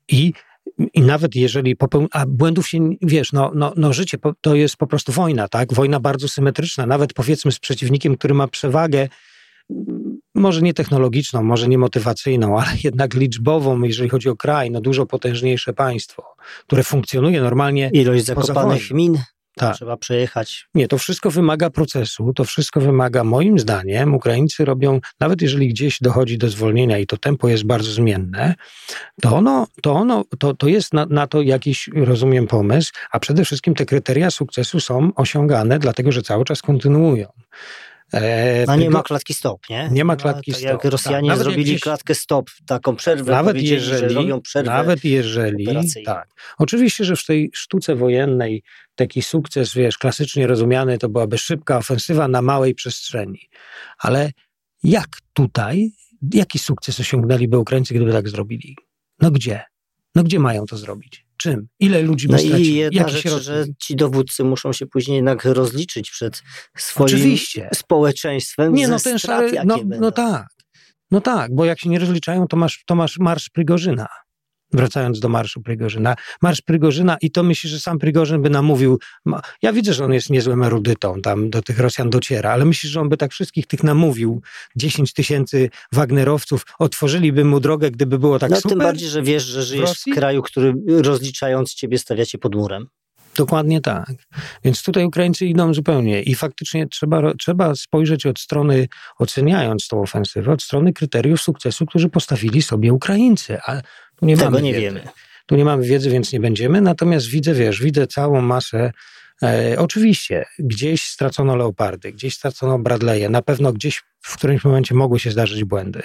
[0.09, 0.33] i
[0.95, 4.87] i nawet jeżeli popełni, a błędów się, wiesz, no, no, no życie to jest po
[4.87, 5.75] prostu wojna, tak?
[5.75, 9.09] Wojna bardzo symetryczna, nawet powiedzmy z przeciwnikiem, który ma przewagę,
[10.35, 15.07] może nie technologiczną, może nie motywacyjną, ale jednak liczbową, jeżeli chodzi o kraj, no dużo
[15.07, 16.23] potężniejsze państwo,
[16.67, 17.91] które funkcjonuje normalnie.
[17.93, 19.19] Ilość zakopanych min
[19.57, 19.77] tak.
[19.77, 20.69] Trzeba przejechać.
[20.75, 25.99] Nie, to wszystko wymaga procesu, to wszystko wymaga, moim zdaniem, Ukraińcy robią, nawet jeżeli gdzieś
[26.01, 28.55] dochodzi do zwolnienia i to tempo jest bardzo zmienne,
[29.23, 33.45] to ono, to, ono, to, to jest na, na to jakiś, rozumiem, pomysł, a przede
[33.45, 37.27] wszystkim te kryteria sukcesu są osiągane, dlatego że cały czas kontynuują.
[38.13, 39.89] E, no nie ma klatki stop, nie?
[39.93, 40.63] Nie ma klatki stop.
[40.63, 41.39] Jak Rosjanie tak.
[41.39, 45.67] zrobili gdzieś, klatkę stop, taką przerwę, nawet jeżeli, robią przerwę Nawet jeżeli,
[46.05, 46.29] tak.
[46.59, 48.63] Oczywiście, że w tej sztuce wojennej
[48.95, 53.49] taki sukces, wiesz, klasycznie rozumiany, to byłaby szybka ofensywa na małej przestrzeni.
[53.99, 54.31] Ale
[54.83, 55.91] jak tutaj,
[56.35, 58.77] jaki sukces osiągnęliby Ukraińcy, gdyby tak zrobili?
[59.21, 59.63] No gdzie?
[60.15, 61.27] No gdzie mają to zrobić?
[61.41, 61.69] Czym?
[61.81, 62.71] Ile ludzi by no stracili?
[62.71, 63.45] i jedna rzecz, środki?
[63.45, 66.43] że ci dowódcy muszą się później jednak rozliczyć przed
[66.77, 67.69] swoim Oczywiście.
[67.75, 70.47] społeczeństwem Nie, no ten szary, no, no tak.
[71.11, 74.07] No tak, bo jak się nie rozliczają, to masz, to masz marsz Prigorzyna.
[74.73, 76.17] Wracając do Marszu Prygorzyna.
[76.43, 78.99] Marsz Prygorzyna i to myślę, że sam Prigorzyn by namówił,
[79.63, 83.01] ja widzę, że on jest niezłym erudytą, tam do tych Rosjan dociera, ale myślę, że
[83.01, 84.43] on by tak wszystkich tych namówił,
[84.77, 88.71] 10 tysięcy Wagnerowców, otworzyliby mu drogę, gdyby było tak no, super.
[88.71, 92.87] Tym bardziej, że wiesz, że żyjesz w, w kraju, który rozliczając ciebie stawiacie pod murem.
[93.37, 94.13] Dokładnie tak.
[94.65, 100.53] Więc tutaj Ukraińcy idą zupełnie i faktycznie trzeba, trzeba spojrzeć od strony, oceniając tą ofensywę,
[100.53, 103.59] od strony kryteriów sukcesu, którzy postawili sobie Ukraińcy.
[103.67, 103.81] A
[104.21, 104.85] tu nie Tego mamy nie wiedzy.
[104.85, 105.03] wiemy.
[105.47, 106.81] Tu nie mamy wiedzy, więc nie będziemy.
[106.81, 108.93] Natomiast widzę, wiesz, widzę całą masę.
[109.43, 115.21] E, oczywiście, gdzieś stracono leopardy, gdzieś stracono Bradley'e, na pewno gdzieś w którymś momencie mogły
[115.21, 116.03] się zdarzyć błędy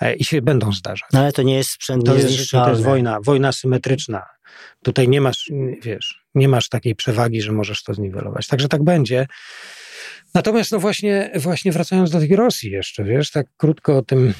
[0.00, 1.08] e, i się będą zdarzać.
[1.12, 4.22] No ale to nie jest sprzęt to jest, to jest wojna, wojna symetryczna.
[4.82, 5.50] Tutaj nie masz,
[5.82, 8.46] wiesz, nie masz takiej przewagi, że możesz to zniwelować.
[8.46, 9.26] Także tak będzie.
[10.34, 14.34] Natomiast no właśnie, właśnie wracając do tej Rosji jeszcze, wiesz, tak krótko o tym,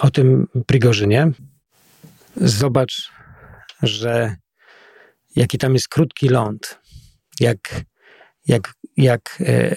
[0.00, 1.32] o tym Prigorzynie.
[2.36, 3.10] Zobacz,
[3.82, 4.36] że
[5.36, 6.78] jaki tam jest krótki ląd,
[7.40, 7.80] jak,
[8.46, 9.76] jak, jak, e,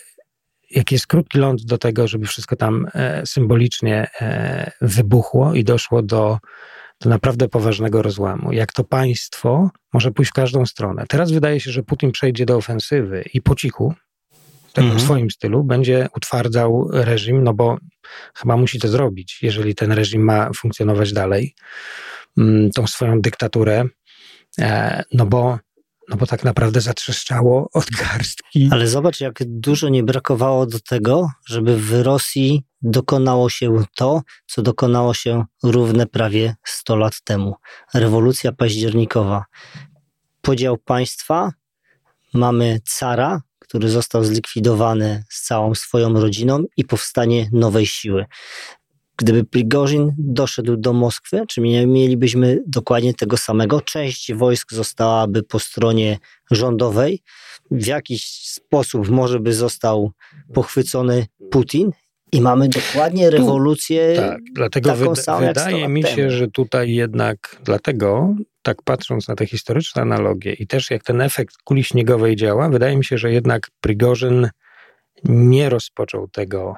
[0.72, 6.02] jak jest krótki ląd do tego, żeby wszystko tam e, symbolicznie e, wybuchło i doszło
[6.02, 6.38] do,
[7.02, 8.52] do naprawdę poważnego rozłamu.
[8.52, 11.06] Jak to państwo może pójść w każdą stronę.
[11.10, 13.94] Teraz wydaje się, że Putin przejdzie do ofensywy i po cichu,
[14.74, 15.00] tak mhm.
[15.00, 17.78] w swoim stylu, będzie utwardzał reżim, no bo
[18.36, 21.56] chyba musi to zrobić, jeżeli ten reżim ma funkcjonować dalej,
[22.76, 23.86] tą swoją dyktaturę,
[24.60, 25.60] e, no bo
[26.10, 28.70] no bo tak naprawdę zatrzeszczało od garstki.
[28.72, 34.62] Ale zobacz, jak dużo nie brakowało do tego, żeby w Rosji dokonało się to, co
[34.62, 37.56] dokonało się równe prawie 100 lat temu.
[37.94, 39.46] Rewolucja październikowa.
[40.42, 41.52] Podział państwa,
[42.34, 48.26] mamy cara, który został zlikwidowany z całą swoją rodziną i powstanie nowej siły.
[49.20, 53.82] Gdyby Prigorzin doszedł do Moskwy, czy mielibyśmy dokładnie tego samego?
[53.82, 56.18] Część wojsk zostałaby po stronie
[56.52, 57.22] rządowej,
[57.72, 60.12] w jakiś sposób może by został
[60.54, 61.92] pochwycony Putin
[62.32, 64.14] i mamy dokładnie rewolucję.
[64.16, 66.32] Tu, tak, dlatego taką wyda, samą, wydaje mi się, temu.
[66.32, 71.56] że tutaj jednak dlatego, tak patrząc na te historyczne analogie i też jak ten efekt
[71.64, 74.50] kuli śniegowej działa, wydaje mi się, że jednak Prigorzyn
[75.24, 76.76] nie rozpoczął tego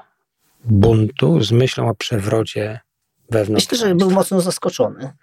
[0.66, 2.80] buntu z myślą o przewrocie
[3.32, 3.72] wewnątrz.
[3.72, 5.14] Myślę, że był mocno zaskoczony.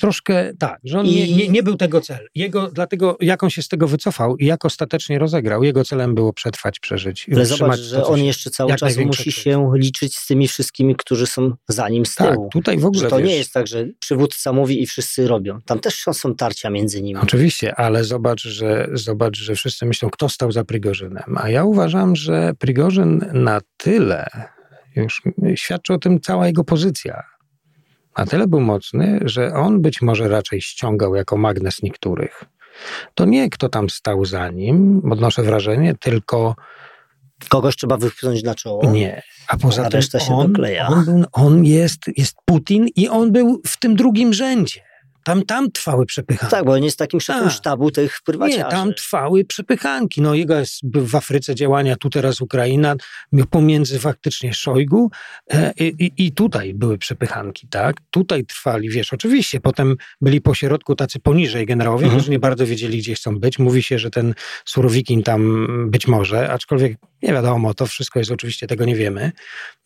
[0.00, 2.28] Troszkę tak, że on I- nie, nie, nie był tego cel.
[2.34, 6.32] Jego, dlatego jak on się z tego wycofał i jak ostatecznie rozegrał, jego celem było
[6.32, 7.26] przetrwać, przeżyć.
[7.34, 11.52] Ale zobacz, że on jeszcze cały czas musi się liczyć z tymi wszystkimi, którzy są
[11.68, 12.48] za nim z Tak, tyłu.
[12.52, 15.60] tutaj w ogóle Że to wiesz, nie jest tak, że przywódca mówi i wszyscy robią.
[15.66, 17.20] Tam też są, są tarcia między nimi.
[17.20, 21.36] Oczywiście, ale zobacz że, zobacz, że wszyscy myślą, kto stał za Prigorzynem.
[21.36, 24.26] A ja uważam, że Prigorzyn na tyle,
[24.96, 25.22] już
[25.54, 27.22] świadczy o tym cała jego pozycja,
[28.18, 32.44] na tyle był mocny, że on być może raczej ściągał jako magnes niektórych.
[33.14, 36.54] To nie kto tam stał za nim, odnoszę wrażenie, tylko
[37.48, 38.90] Kogoś trzeba wypchnąć na czoło.
[38.90, 39.22] nie.
[39.48, 40.86] A poza A tym reszta się on, dokleja.
[40.88, 44.80] on, był, on jest, jest Putin i on był w tym drugim rzędzie.
[45.26, 46.50] Tam, tam trwały przepychanki.
[46.56, 47.52] Tak, bo on jest takim szefem Tak.
[47.52, 48.58] sztabu tych prywaciarzy.
[48.58, 50.22] Nie, tam trwały przepychanki.
[50.22, 52.94] No jego jest w Afryce działania, tu teraz Ukraina,
[53.50, 55.10] pomiędzy faktycznie Szojgu
[55.50, 57.96] e, i, i tutaj były przepychanki, tak?
[58.10, 62.20] Tutaj trwali, wiesz, oczywiście, potem byli po środku tacy poniżej generałowie, Mhm.
[62.20, 63.58] którzy nie bardzo wiedzieli, gdzie chcą być.
[63.58, 64.34] Mówi się, że ten
[64.64, 69.32] Surowikin tam być może, aczkolwiek nie wiadomo, to wszystko jest oczywiście, tego nie wiemy.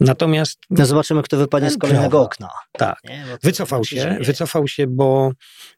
[0.01, 2.49] Natomiast No zobaczymy, kto wypadnie z kolejnego okna.
[2.73, 3.25] tak, Nie?
[3.31, 5.30] To Wycofał się się, wycofał się, bo,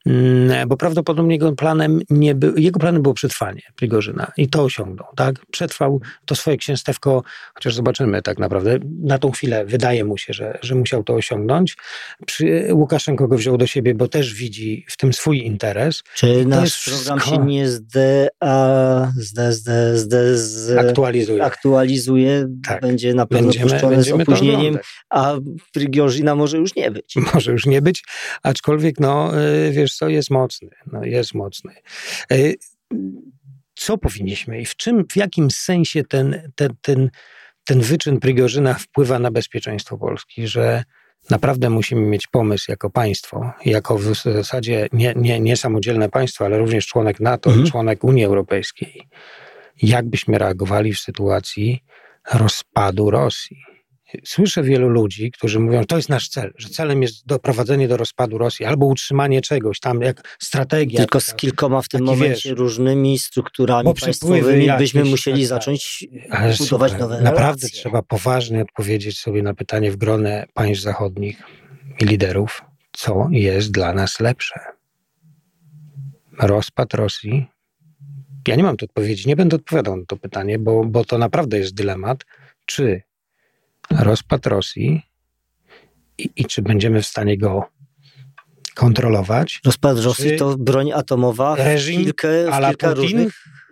[0.06, 5.06] mm, bo prawdopodobnie jego planem nie był, jego planem było przetrwanie Prigorzyna i to osiągnął,
[5.16, 5.46] tak?
[5.50, 7.22] Przetrwał to swoje księstewko,
[7.54, 11.76] chociaż zobaczymy tak naprawdę, na tą chwilę wydaje mu się, że, że musiał to osiągnąć.
[12.26, 16.02] Przy, Łukaszenko go wziął do siebie, bo też widzi w tym swój interes.
[16.14, 21.44] Czy nasz program wszystko- się nie zde, a, zde, zde, zde, z, Aktualizuje.
[21.44, 22.48] aktualizuje?
[22.66, 22.82] Tak.
[22.82, 24.78] Będzie na pewno Będziemy, z będziemy to opóźnieniem,
[25.10, 25.34] a
[25.72, 27.14] Prigorzina może już nie być.
[27.34, 28.04] Może już nie być,
[28.42, 29.30] aczkolwiek, no,
[29.72, 30.68] wiesz co, jest mocny.
[30.92, 31.72] No, jest mocny.
[32.32, 32.56] Y,
[33.74, 37.10] Co powinniśmy i w czym, w jakim sensie ten, ten, ten,
[37.64, 40.84] ten wyczyn Prigorzyna wpływa na bezpieczeństwo Polski, że
[41.30, 46.58] naprawdę musimy mieć pomysł jako państwo, jako w zasadzie nie, nie, nie samodzielne państwo, ale
[46.58, 47.66] również członek NATO Mhm.
[47.66, 49.08] i członek Unii Europejskiej.
[49.82, 51.84] Jak byśmy reagowali w sytuacji
[52.34, 53.56] rozpadu Rosji?
[54.24, 57.96] Słyszę wielu ludzi, którzy mówią, że to jest nasz cel, że celem jest doprowadzenie do
[57.96, 60.98] rozpadu Rosji albo utrzymanie czegoś tam, jak strategia.
[60.98, 65.48] Tylko z kilkoma w tym momencie wiesz, różnymi strukturami państwowymi jakieś byśmy i musieli tak
[65.48, 67.80] zacząć Ale budować słuchaj, nowe Naprawdę relacje.
[67.80, 71.42] trzeba poważnie odpowiedzieć sobie na pytanie w gronie państw zachodnich
[72.00, 74.60] i liderów, co jest dla nas lepsze.
[76.38, 77.46] Rozpad Rosji.
[78.48, 81.58] Ja nie mam tu odpowiedzi, nie będę odpowiadał na to pytanie, bo, bo to naprawdę
[81.58, 82.24] jest dylemat,
[82.66, 83.02] czy
[83.90, 85.02] rozpad Rosji
[86.18, 87.64] i, i czy będziemy w stanie go
[88.74, 93.30] kontrolować, Rozpad Rosji to broń atomowa w reżim kilkę, w a la kilka Putin,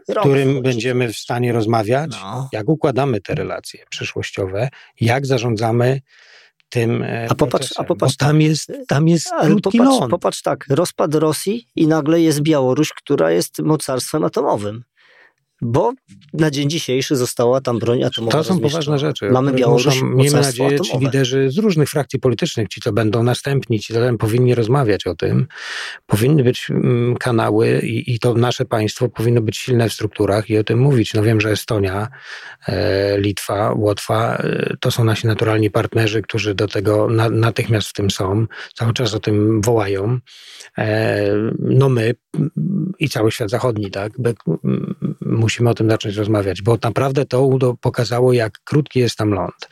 [0.08, 2.48] w którym będziemy w stanie rozmawiać, No.
[2.52, 4.68] jak układamy te relacje przyszłościowe,
[5.00, 6.00] jak zarządzamy
[6.68, 10.42] tym e, A popatrz- procesem, a popatrz bo tam jest, tam jest Ale popatrz, popatrz
[10.42, 14.84] tak, rozpad Rosji i nagle jest Białoruś, która jest mocarstwem atomowym.
[15.62, 15.92] Bo
[16.32, 19.30] na dzień dzisiejszy została tam broń atomowa To są poważne rzeczy.
[19.30, 21.04] Mamy Białoruś, muszą, miejmy nadzieję, ci atomowe.
[21.04, 25.46] liderzy z różnych frakcji politycznych, ci to będą następni, ci będą, powinni rozmawiać o tym.
[26.06, 30.58] Powinny być mm, kanały i, i to nasze państwo powinno być silne w strukturach i
[30.58, 31.14] o tym mówić.
[31.14, 32.08] No wiem, że Estonia,
[32.68, 37.92] e, Litwa, Łotwa e, to są nasi naturalni partnerzy, którzy do tego na, natychmiast w
[37.92, 40.18] tym są, cały czas o tym wołają.
[40.78, 41.26] E,
[41.58, 46.62] no my mm, i cały świat zachodni, tak, Be, m, musimy o tym zacząć rozmawiać,
[46.62, 49.68] bo naprawdę to pokazało, jak krótki jest tam ląd.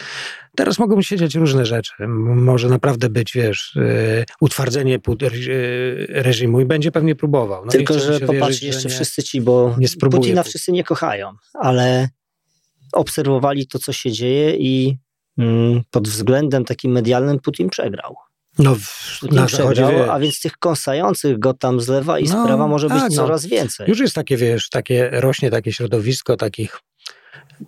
[0.57, 1.93] Teraz mogą się dziać różne rzeczy.
[2.09, 4.99] Może naprawdę być, wiesz, e, utwardzenie e,
[6.23, 7.65] reżimu i będzie pewnie próbował.
[7.65, 8.95] No Tylko, że popatrz, wierzyć, jeszcze nie.
[8.95, 10.51] wszyscy ci, bo nie spróbuje Putina Putin.
[10.51, 12.09] wszyscy nie kochają, ale
[12.93, 14.99] obserwowali to, co się dzieje i
[15.39, 18.17] mm, pod względem takim medialnym Putin przegrał.
[18.59, 22.69] No, w, na zachodzie, a więc tych kąsających go tam z lewa i No, prawa
[22.69, 23.17] może być tak, no.
[23.17, 23.89] coraz więcej.
[23.89, 26.81] Już jest takie, wiesz, takie, rośnie takie środowisko takich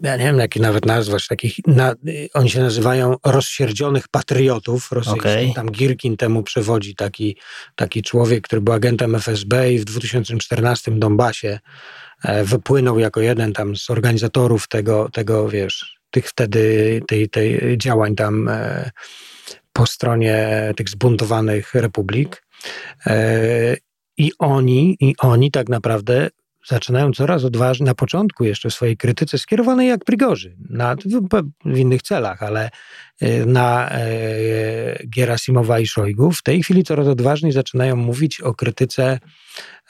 [0.02, 1.94] ja nie wiem, jakie nawet nazwać, takich, na,
[2.34, 5.22] oni się nazywają rozsierdzionych patriotów rosyjskich.
[5.22, 5.52] Okay.
[5.54, 7.36] Tam Girkin temu przewodzi taki,
[7.76, 11.58] taki człowiek, który był agentem FSB i w 2014 Donbasie
[12.24, 18.16] e, wypłynął jako jeden tam z organizatorów tego, tego wiesz, tych wtedy, tej, tej działań
[18.16, 18.90] tam e,
[19.72, 22.42] po stronie tych zbuntowanych republik.
[23.06, 23.76] E,
[24.16, 26.30] I oni, I oni tak naprawdę
[26.66, 30.96] zaczynają coraz odważniej, na początku jeszcze w swojej krytyce skierowanej jak Prigorzy, na,
[31.64, 32.70] w, innych celach, ale
[33.20, 33.98] e, na e,
[35.16, 39.18] Gerasimowa i Szojgu w tej chwili coraz odważniej zaczynają mówić o krytyce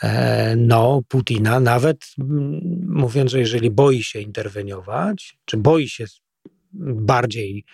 [0.03, 6.05] e, no, Putina, nawet m, mówiąc, że jeżeli boi się interweniować, czy boi się
[6.73, 7.65] bardziej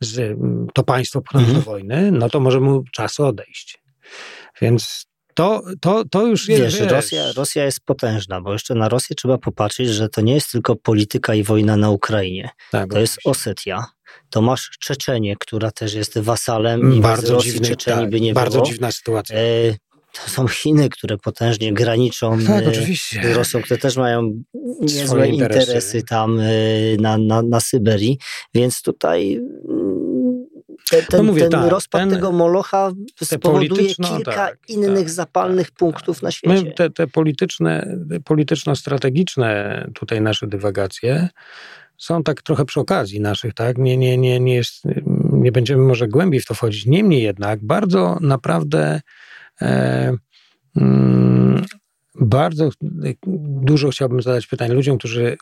[0.00, 0.38] z,
[0.74, 1.64] to państwo pchnąć mhm.
[1.64, 3.78] do wojny, no to może mu czas odejść.
[4.60, 6.62] Więc to, to, to już jest.
[6.62, 10.34] Wiesz, wiesz, Rosja, Rosja jest potężna, bo jeszcze na Rosję trzeba popatrzeć, że to nie
[10.34, 12.50] jest tylko polityka i wojna na Ukrainie.
[12.70, 13.84] Tak, to jest Osetia.
[14.30, 18.32] To masz Czeczenię, która też jest wasalem i bardzo Rosji dziwny, Czeczeni tak, by nie
[18.32, 18.62] bardzo było.
[18.62, 19.36] Bardzo dziwna sytuacja.
[19.38, 19.76] E,
[20.24, 24.42] to są Chiny, które potężnie graniczą tak, e, z Rosją, które też mają
[24.80, 26.44] niezłe interesy, interesy tam e,
[27.00, 28.18] na, na, na Syberii,
[28.54, 29.40] więc tutaj
[30.90, 35.10] ten, ten, no mówię, ten tak, rozpad ten, tego Molocha spowoduje kilka tak, innych tak,
[35.10, 36.64] zapalnych tak, punktów na świecie.
[36.64, 41.28] My te, te polityczne, polityczno-strategiczne tutaj nasze dywagacje
[41.98, 43.78] są tak trochę przy okazji naszych, tak?
[43.78, 44.84] Nie, nie, nie, nie, jest,
[45.32, 46.86] nie będziemy może głębiej w to wchodzić.
[46.86, 49.00] Niemniej jednak bardzo naprawdę mm,
[52.20, 52.70] bardzo
[53.62, 55.36] dużo chciałbym zadać pytań ludziom, którzy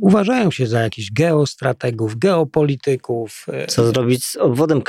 [0.00, 3.46] uważają się za jakichś geostrategów, geopolityków.
[3.52, 4.82] E, Co zrobić z obwodem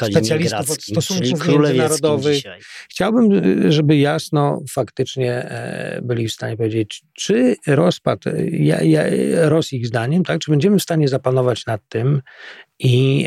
[1.18, 2.60] czyli królewskim dzisiaj.
[2.90, 3.32] Chciałbym,
[3.66, 8.20] e, żeby jasno faktycznie e, byli w stanie powiedzieć, czy rozpad
[8.52, 9.04] ja, ja,
[9.50, 12.22] Rosji ich zdaniem, tak, czy będziemy w stanie zapanować nad tym
[12.80, 13.26] i,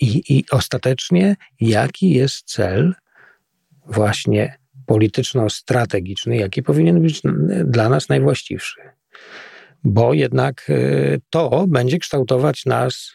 [0.00, 2.94] i, i ostatecznie jaki jest cel
[3.86, 7.22] właśnie polityczno-strategiczny, jaki powinien być
[7.64, 8.80] dla nas najwłaściwszy.
[9.84, 13.12] Bo jednak y, to będzie kształtować nas,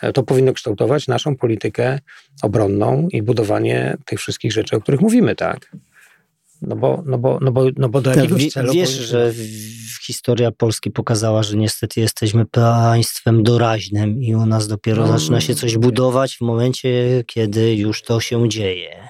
[0.00, 1.98] e, to powinno kształtować naszą politykę
[2.42, 5.76] obronną i budowanie tych wszystkich rzeczy, o których mówimy, tak?
[6.62, 8.72] No bo, no bo, no bo, no bo do tak, jakiegoś celu...
[8.72, 9.32] Wiesz, że
[10.06, 15.54] historia Polski pokazała, że niestety jesteśmy państwem doraźnym i u nas dopiero no, zaczyna się
[15.54, 19.08] coś budować w momencie, kiedy już to się dzieje.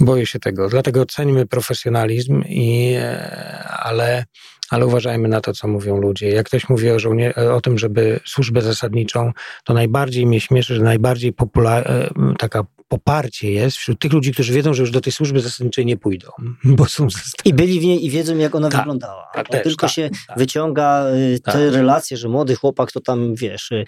[0.00, 4.24] Boję się tego, dlatego cenimy profesjonalizm, i, e, ale,
[4.70, 6.28] ale uważajmy na to, co mówią ludzie.
[6.28, 9.32] Jak ktoś mówi o, żołnie- o tym, żeby służbę zasadniczą,
[9.64, 11.94] to najbardziej mnie śmieszy, że najbardziej popularna,
[12.38, 15.96] taka poparcie jest wśród tych ludzi, którzy wiedzą, że już do tej służby zasadniczej nie
[15.96, 16.28] pójdą,
[16.64, 17.08] bo są
[17.44, 19.30] I byli w niej i wiedzą, jak ona ta, wyglądała.
[19.34, 23.72] Ta, też, tylko ta, się wyciąga y, te relacje, że młody chłopak to tam, wiesz,
[23.72, 23.84] y,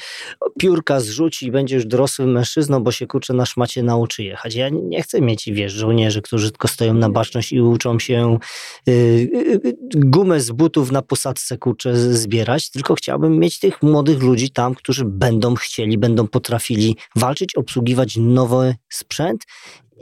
[0.58, 4.54] piórka zrzuci i będzie już dorosłym mężczyzną, bo się kurczę na szmacie nauczy jechać.
[4.54, 8.38] Ja nie chcę mieć, wiesz, żołnierzy, którzy tylko stoją na baczność i uczą się
[8.88, 9.30] y,
[9.94, 15.04] gumę z butów na posadce, kurczę, zbierać, tylko chciałbym mieć tych młodych ludzi tam, którzy
[15.04, 19.44] będą chcieli, będą potrafili walczyć, obsługiwać nowe sprzęt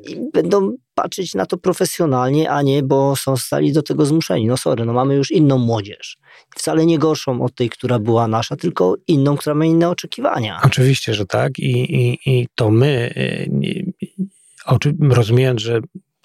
[0.06, 4.46] i będą patrzeć na to profesjonalnie, a nie, bo są stali do tego zmuszeni.
[4.46, 6.18] No sorry, no mamy już inną młodzież.
[6.56, 10.60] Wcale nie gorszą od tej, która była nasza, tylko inną, która ma inne oczekiwania.
[10.64, 15.80] Oczywiście, że tak i, i, i to my, y, rozumiejąc, że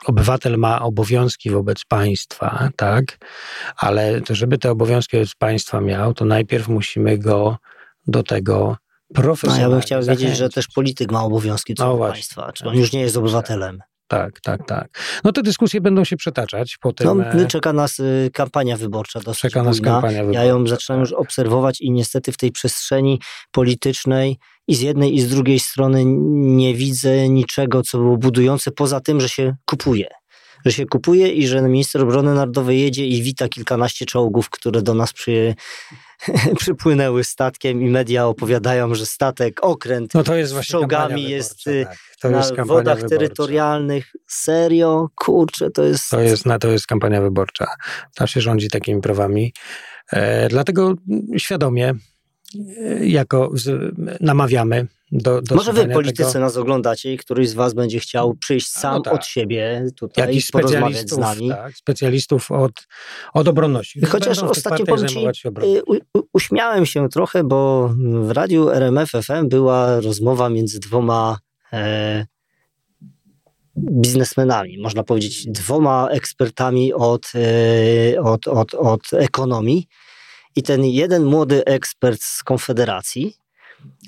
[0.06, 3.18] obywatel ma obowiązki wobec państwa, tak,
[3.78, 7.58] ale to żeby te obowiązki wobec państwa miał, to najpierw musimy go
[8.08, 8.78] do tego
[9.14, 9.64] profesjonalnie.
[9.64, 12.76] No, ja bym chciał wiedzieć, że też polityk ma obowiązki co no państwa, czy on
[12.76, 13.84] już nie jest obywatelem.
[14.08, 14.88] Tak, tak, tak.
[15.24, 16.78] No te dyskusje będą się przetaczać.
[16.82, 17.24] Potem...
[17.34, 20.40] No, czeka nas y, kampania wyborcza dosyć Czeka nas kampania wyborcza.
[20.40, 23.20] Ja ją zaczynam już obserwować i niestety w tej przestrzeni
[23.52, 24.38] politycznej
[24.68, 26.04] i z jednej i z drugiej strony
[26.56, 30.08] nie widzę niczego, co było budujące, poza tym, że się kupuje
[30.66, 34.94] że się kupuje i że minister obrony narodowej jedzie i wita kilkanaście czołgów, które do
[34.94, 35.56] nas przy,
[36.60, 41.98] przypłynęły statkiem i media opowiadają, że statek, okręt no to jest z czołgami jest, tak.
[42.22, 43.18] to na jest wodach wyborcza.
[43.18, 44.12] terytorialnych.
[44.28, 45.10] Serio?
[45.16, 46.10] Kurczę, to jest...
[46.10, 47.68] To jest, to jest kampania wyborcza.
[48.16, 49.54] Tam się rządzi takimi prawami.
[50.12, 50.94] E, dlatego
[51.38, 51.94] świadomie
[53.02, 56.40] jako z, namawiamy do, do Może wy politycy tego...
[56.40, 59.14] nas oglądacie i któryś z was będzie chciał przyjść sam no tak.
[59.14, 61.50] od siebie tutaj Jakiś porozmawiać z nami.
[61.50, 62.88] Tak, specjalistów od,
[63.34, 64.06] od obronności.
[64.06, 65.28] Chociaż ostatnio powiem ci,
[65.64, 67.90] y, u, uśmiałem się trochę, bo
[68.22, 71.40] w radiu RMF FM była rozmowa między dwoma
[71.74, 72.26] e,
[73.78, 77.32] biznesmenami, można powiedzieć dwoma ekspertami od,
[78.16, 79.88] e, od, od, od ekonomii.
[80.56, 83.34] I ten jeden młody ekspert z Konfederacji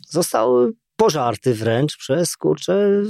[0.09, 3.03] został pożarty wręcz przez kurczę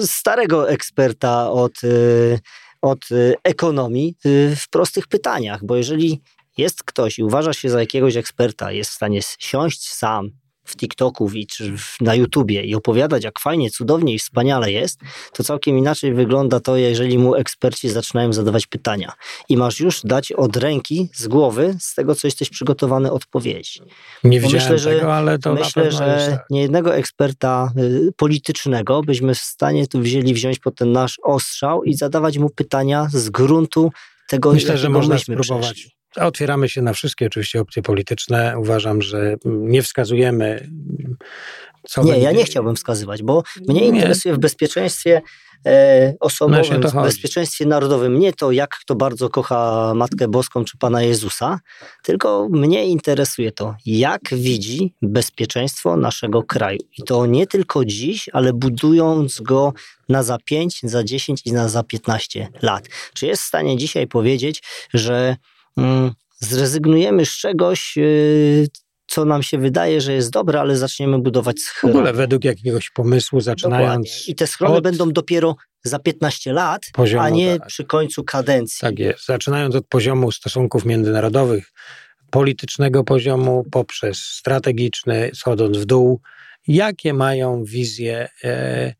[0.00, 2.38] starego eksperta od, y,
[2.82, 3.08] od
[3.44, 6.22] ekonomii y, w prostych pytaniach, bo jeżeli
[6.56, 10.30] jest ktoś i uważa się za jakiegoś eksperta, jest w stanie siąść sam
[10.66, 15.00] w TikToku czy na YouTubie i opowiadać, jak fajnie, cudownie i wspaniale jest,
[15.32, 19.12] to całkiem inaczej wygląda to, jeżeli mu eksperci zaczynają zadawać pytania.
[19.48, 23.80] I masz już dać od ręki, z głowy, z tego, co jesteś przygotowany, odpowiedzi.
[24.24, 26.46] Nie Bo myślę, że, tego, ale to Myślę, że tak.
[26.50, 31.84] nie jednego eksperta y, politycznego byśmy w stanie tu wzięli wziąć pod ten nasz ostrzał
[31.84, 33.92] i zadawać mu pytania z gruntu
[34.28, 35.72] tego, Myślę, że można spróbować.
[35.72, 35.95] Przeszli.
[36.16, 38.54] Otwieramy się na wszystkie oczywiście opcje polityczne.
[38.58, 40.70] Uważam, że nie wskazujemy.
[41.88, 42.24] Co nie, będzie...
[42.24, 43.86] ja nie chciałbym wskazywać, bo mnie nie.
[43.86, 45.22] interesuje w bezpieczeństwie
[45.66, 50.78] e, osobowym, no w bezpieczeństwie narodowym nie to, jak kto bardzo kocha Matkę Boską czy
[50.78, 51.60] Pana Jezusa,
[52.02, 56.78] tylko mnie interesuje to, jak widzi bezpieczeństwo naszego kraju.
[56.98, 59.72] I to nie tylko dziś, ale budując go
[60.08, 62.88] na za 5, za 10 i na za 15 lat.
[63.14, 64.62] Czy jest w stanie dzisiaj powiedzieć,
[64.94, 65.36] że
[66.40, 68.66] zrezygnujemy z czegoś, y,
[69.06, 71.92] co nam się wydaje, że jest dobre, ale zaczniemy budować schrony.
[71.92, 74.08] W ogóle według jakiegoś pomysłu, zaczynając.
[74.08, 74.32] Dokładnie.
[74.32, 77.68] I te schrony będą dopiero za 15 lat, poziomu, a nie tak.
[77.68, 78.80] przy końcu kadencji.
[78.80, 79.26] Tak jest.
[79.26, 81.72] Zaczynając od poziomu stosunków międzynarodowych,
[82.30, 86.20] politycznego poziomu, poprzez strategiczny, schodząc w dół,
[86.68, 88.28] jakie mają wizje.
[88.44, 88.94] E,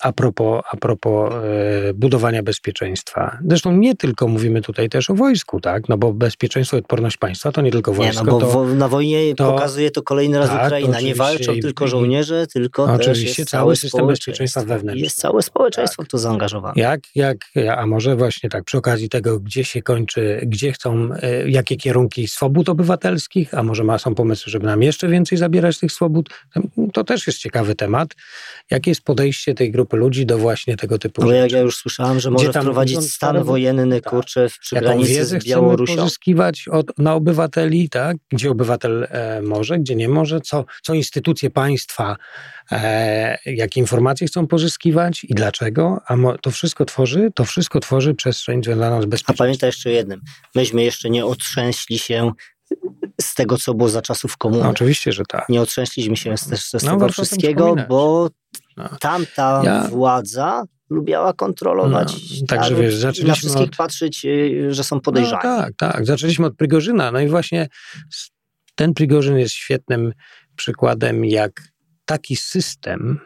[0.00, 3.38] a propos, a propos e, budowania bezpieczeństwa.
[3.48, 5.88] Zresztą nie tylko mówimy tutaj też o wojsku, tak?
[5.88, 8.24] No bo bezpieczeństwo i odporność państwa to nie tylko wojsko.
[8.24, 11.00] Nie, no bo to, na wojnie to, pokazuje to kolejny raz tak, Ukraina.
[11.00, 15.04] Nie walczą i, tylko żołnierze, tylko no, oczywiście cały system bezpieczeństwa wewnętrznego.
[15.04, 16.10] Jest całe społeczeństwo tak.
[16.10, 16.74] tu zaangażowane.
[16.76, 17.36] Jak, jak,
[17.76, 22.28] a może właśnie tak, przy okazji tego, gdzie się kończy, gdzie chcą, e, jakie kierunki
[22.28, 26.30] swobód obywatelskich, a może ma, są pomysły, żeby nam jeszcze więcej zabierać tych swobód,
[26.92, 28.14] to też jest ciekawy temat.
[28.70, 32.30] Jakie jest podejście tej grupy ludzi do właśnie tego typu jak ja już słyszałem, że
[32.30, 34.10] może wprowadzić stan wojenny, tak.
[34.10, 35.96] kurczę, w granicy z Białorusią.
[35.96, 38.16] pozyskiwać od, na obywateli, tak?
[38.30, 42.16] Gdzie obywatel e, może, gdzie nie może, co, co instytucje państwa,
[42.72, 48.14] e, jakie informacje chcą pozyskiwać i dlaczego, a mo, to wszystko tworzy, to wszystko tworzy
[48.14, 49.34] przestrzeń dla nas bezpieczną.
[49.34, 50.20] A pamiętaj jeszcze jednym,
[50.54, 52.32] myśmy jeszcze nie otrzęśli się
[53.20, 54.62] z tego, co było za czasów komuny.
[54.62, 55.48] No, oczywiście, że tak.
[55.48, 58.30] Nie otrzęśliśmy się z, z, z no, tego wszystkiego, bo
[58.76, 58.88] no.
[59.00, 59.88] tamta ja...
[59.88, 62.14] władza lubiała kontrolować.
[62.40, 63.76] No, także wiesz, zaczęliśmy na wszystkich od...
[63.76, 65.40] patrzeć, y, że są podejrzani.
[65.44, 66.06] No, tak, tak.
[66.06, 67.12] Zaczęliśmy od Prigorzyna.
[67.12, 67.68] No i właśnie
[68.74, 70.12] ten Prigorzyn jest świetnym
[70.56, 71.62] przykładem, jak
[72.04, 73.20] taki system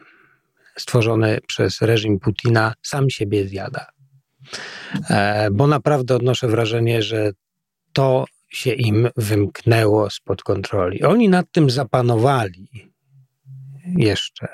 [0.77, 3.85] stworzony przez reżim Putina sam siebie zjada.
[5.09, 7.31] E, bo naprawdę odnoszę wrażenie, że
[7.93, 8.25] to
[8.55, 11.03] się im wymknęło spod kontroli.
[11.03, 12.67] Oni nad tym zapanowali
[13.97, 14.47] jeszcze.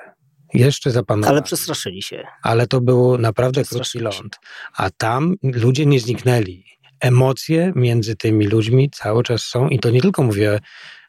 [0.54, 1.32] Jeszcze zapanowali.
[1.32, 2.24] Ale przestraszyli się.
[2.44, 4.40] Ale to był naprawdę krótki ląd.
[4.78, 6.66] A tam ludzie nie zniknęli.
[7.00, 10.60] Emocje między tymi ludźmi cały czas są i to nie tylko mówię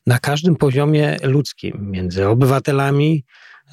[0.07, 3.25] na każdym poziomie ludzkim, między obywatelami.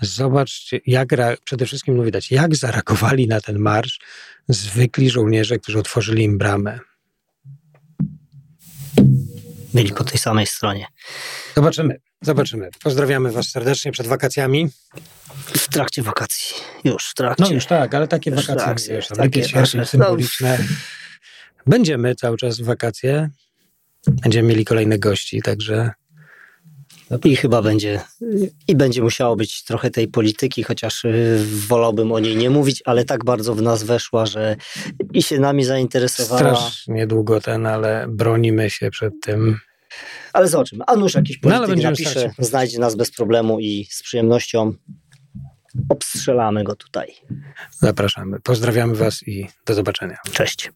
[0.01, 1.09] Zobaczcie, jak
[1.43, 3.99] przede wszystkim no widać, jak zareagowali na ten marsz
[4.47, 6.79] zwykli żołnierze, którzy otworzyli im bramę
[9.77, 10.85] byli po tej samej stronie.
[11.55, 12.69] Zobaczymy, zobaczymy.
[12.83, 14.69] Pozdrawiamy Was serdecznie przed wakacjami.
[15.57, 17.43] W trakcie wakacji, już w trakcie.
[17.43, 20.57] No już tak, ale takie wakacje, trakcie, wiesz, takie sierpień symboliczne.
[20.59, 20.65] No.
[21.67, 23.29] Będziemy cały czas w wakacje.
[24.07, 25.91] Będziemy mieli kolejnych gości, także
[27.23, 28.01] i chyba będzie,
[28.67, 33.05] i będzie musiało być trochę tej polityki, chociaż y, wolałbym o niej nie mówić, ale
[33.05, 34.55] tak bardzo w nas weszła, że
[35.13, 36.39] i się nami zainteresowała.
[36.39, 39.59] Strasznie długo ten, ale bronimy się przed tym.
[40.33, 40.83] Ale zobaczymy.
[40.87, 44.73] A nuż jakiś no, polityk no, napisze, znajdzie nas bez problemu i z przyjemnością
[45.89, 47.13] obstrzelamy go tutaj.
[47.71, 48.39] Zapraszamy.
[48.39, 50.17] Pozdrawiamy Was i do zobaczenia.
[50.31, 50.71] Cześć.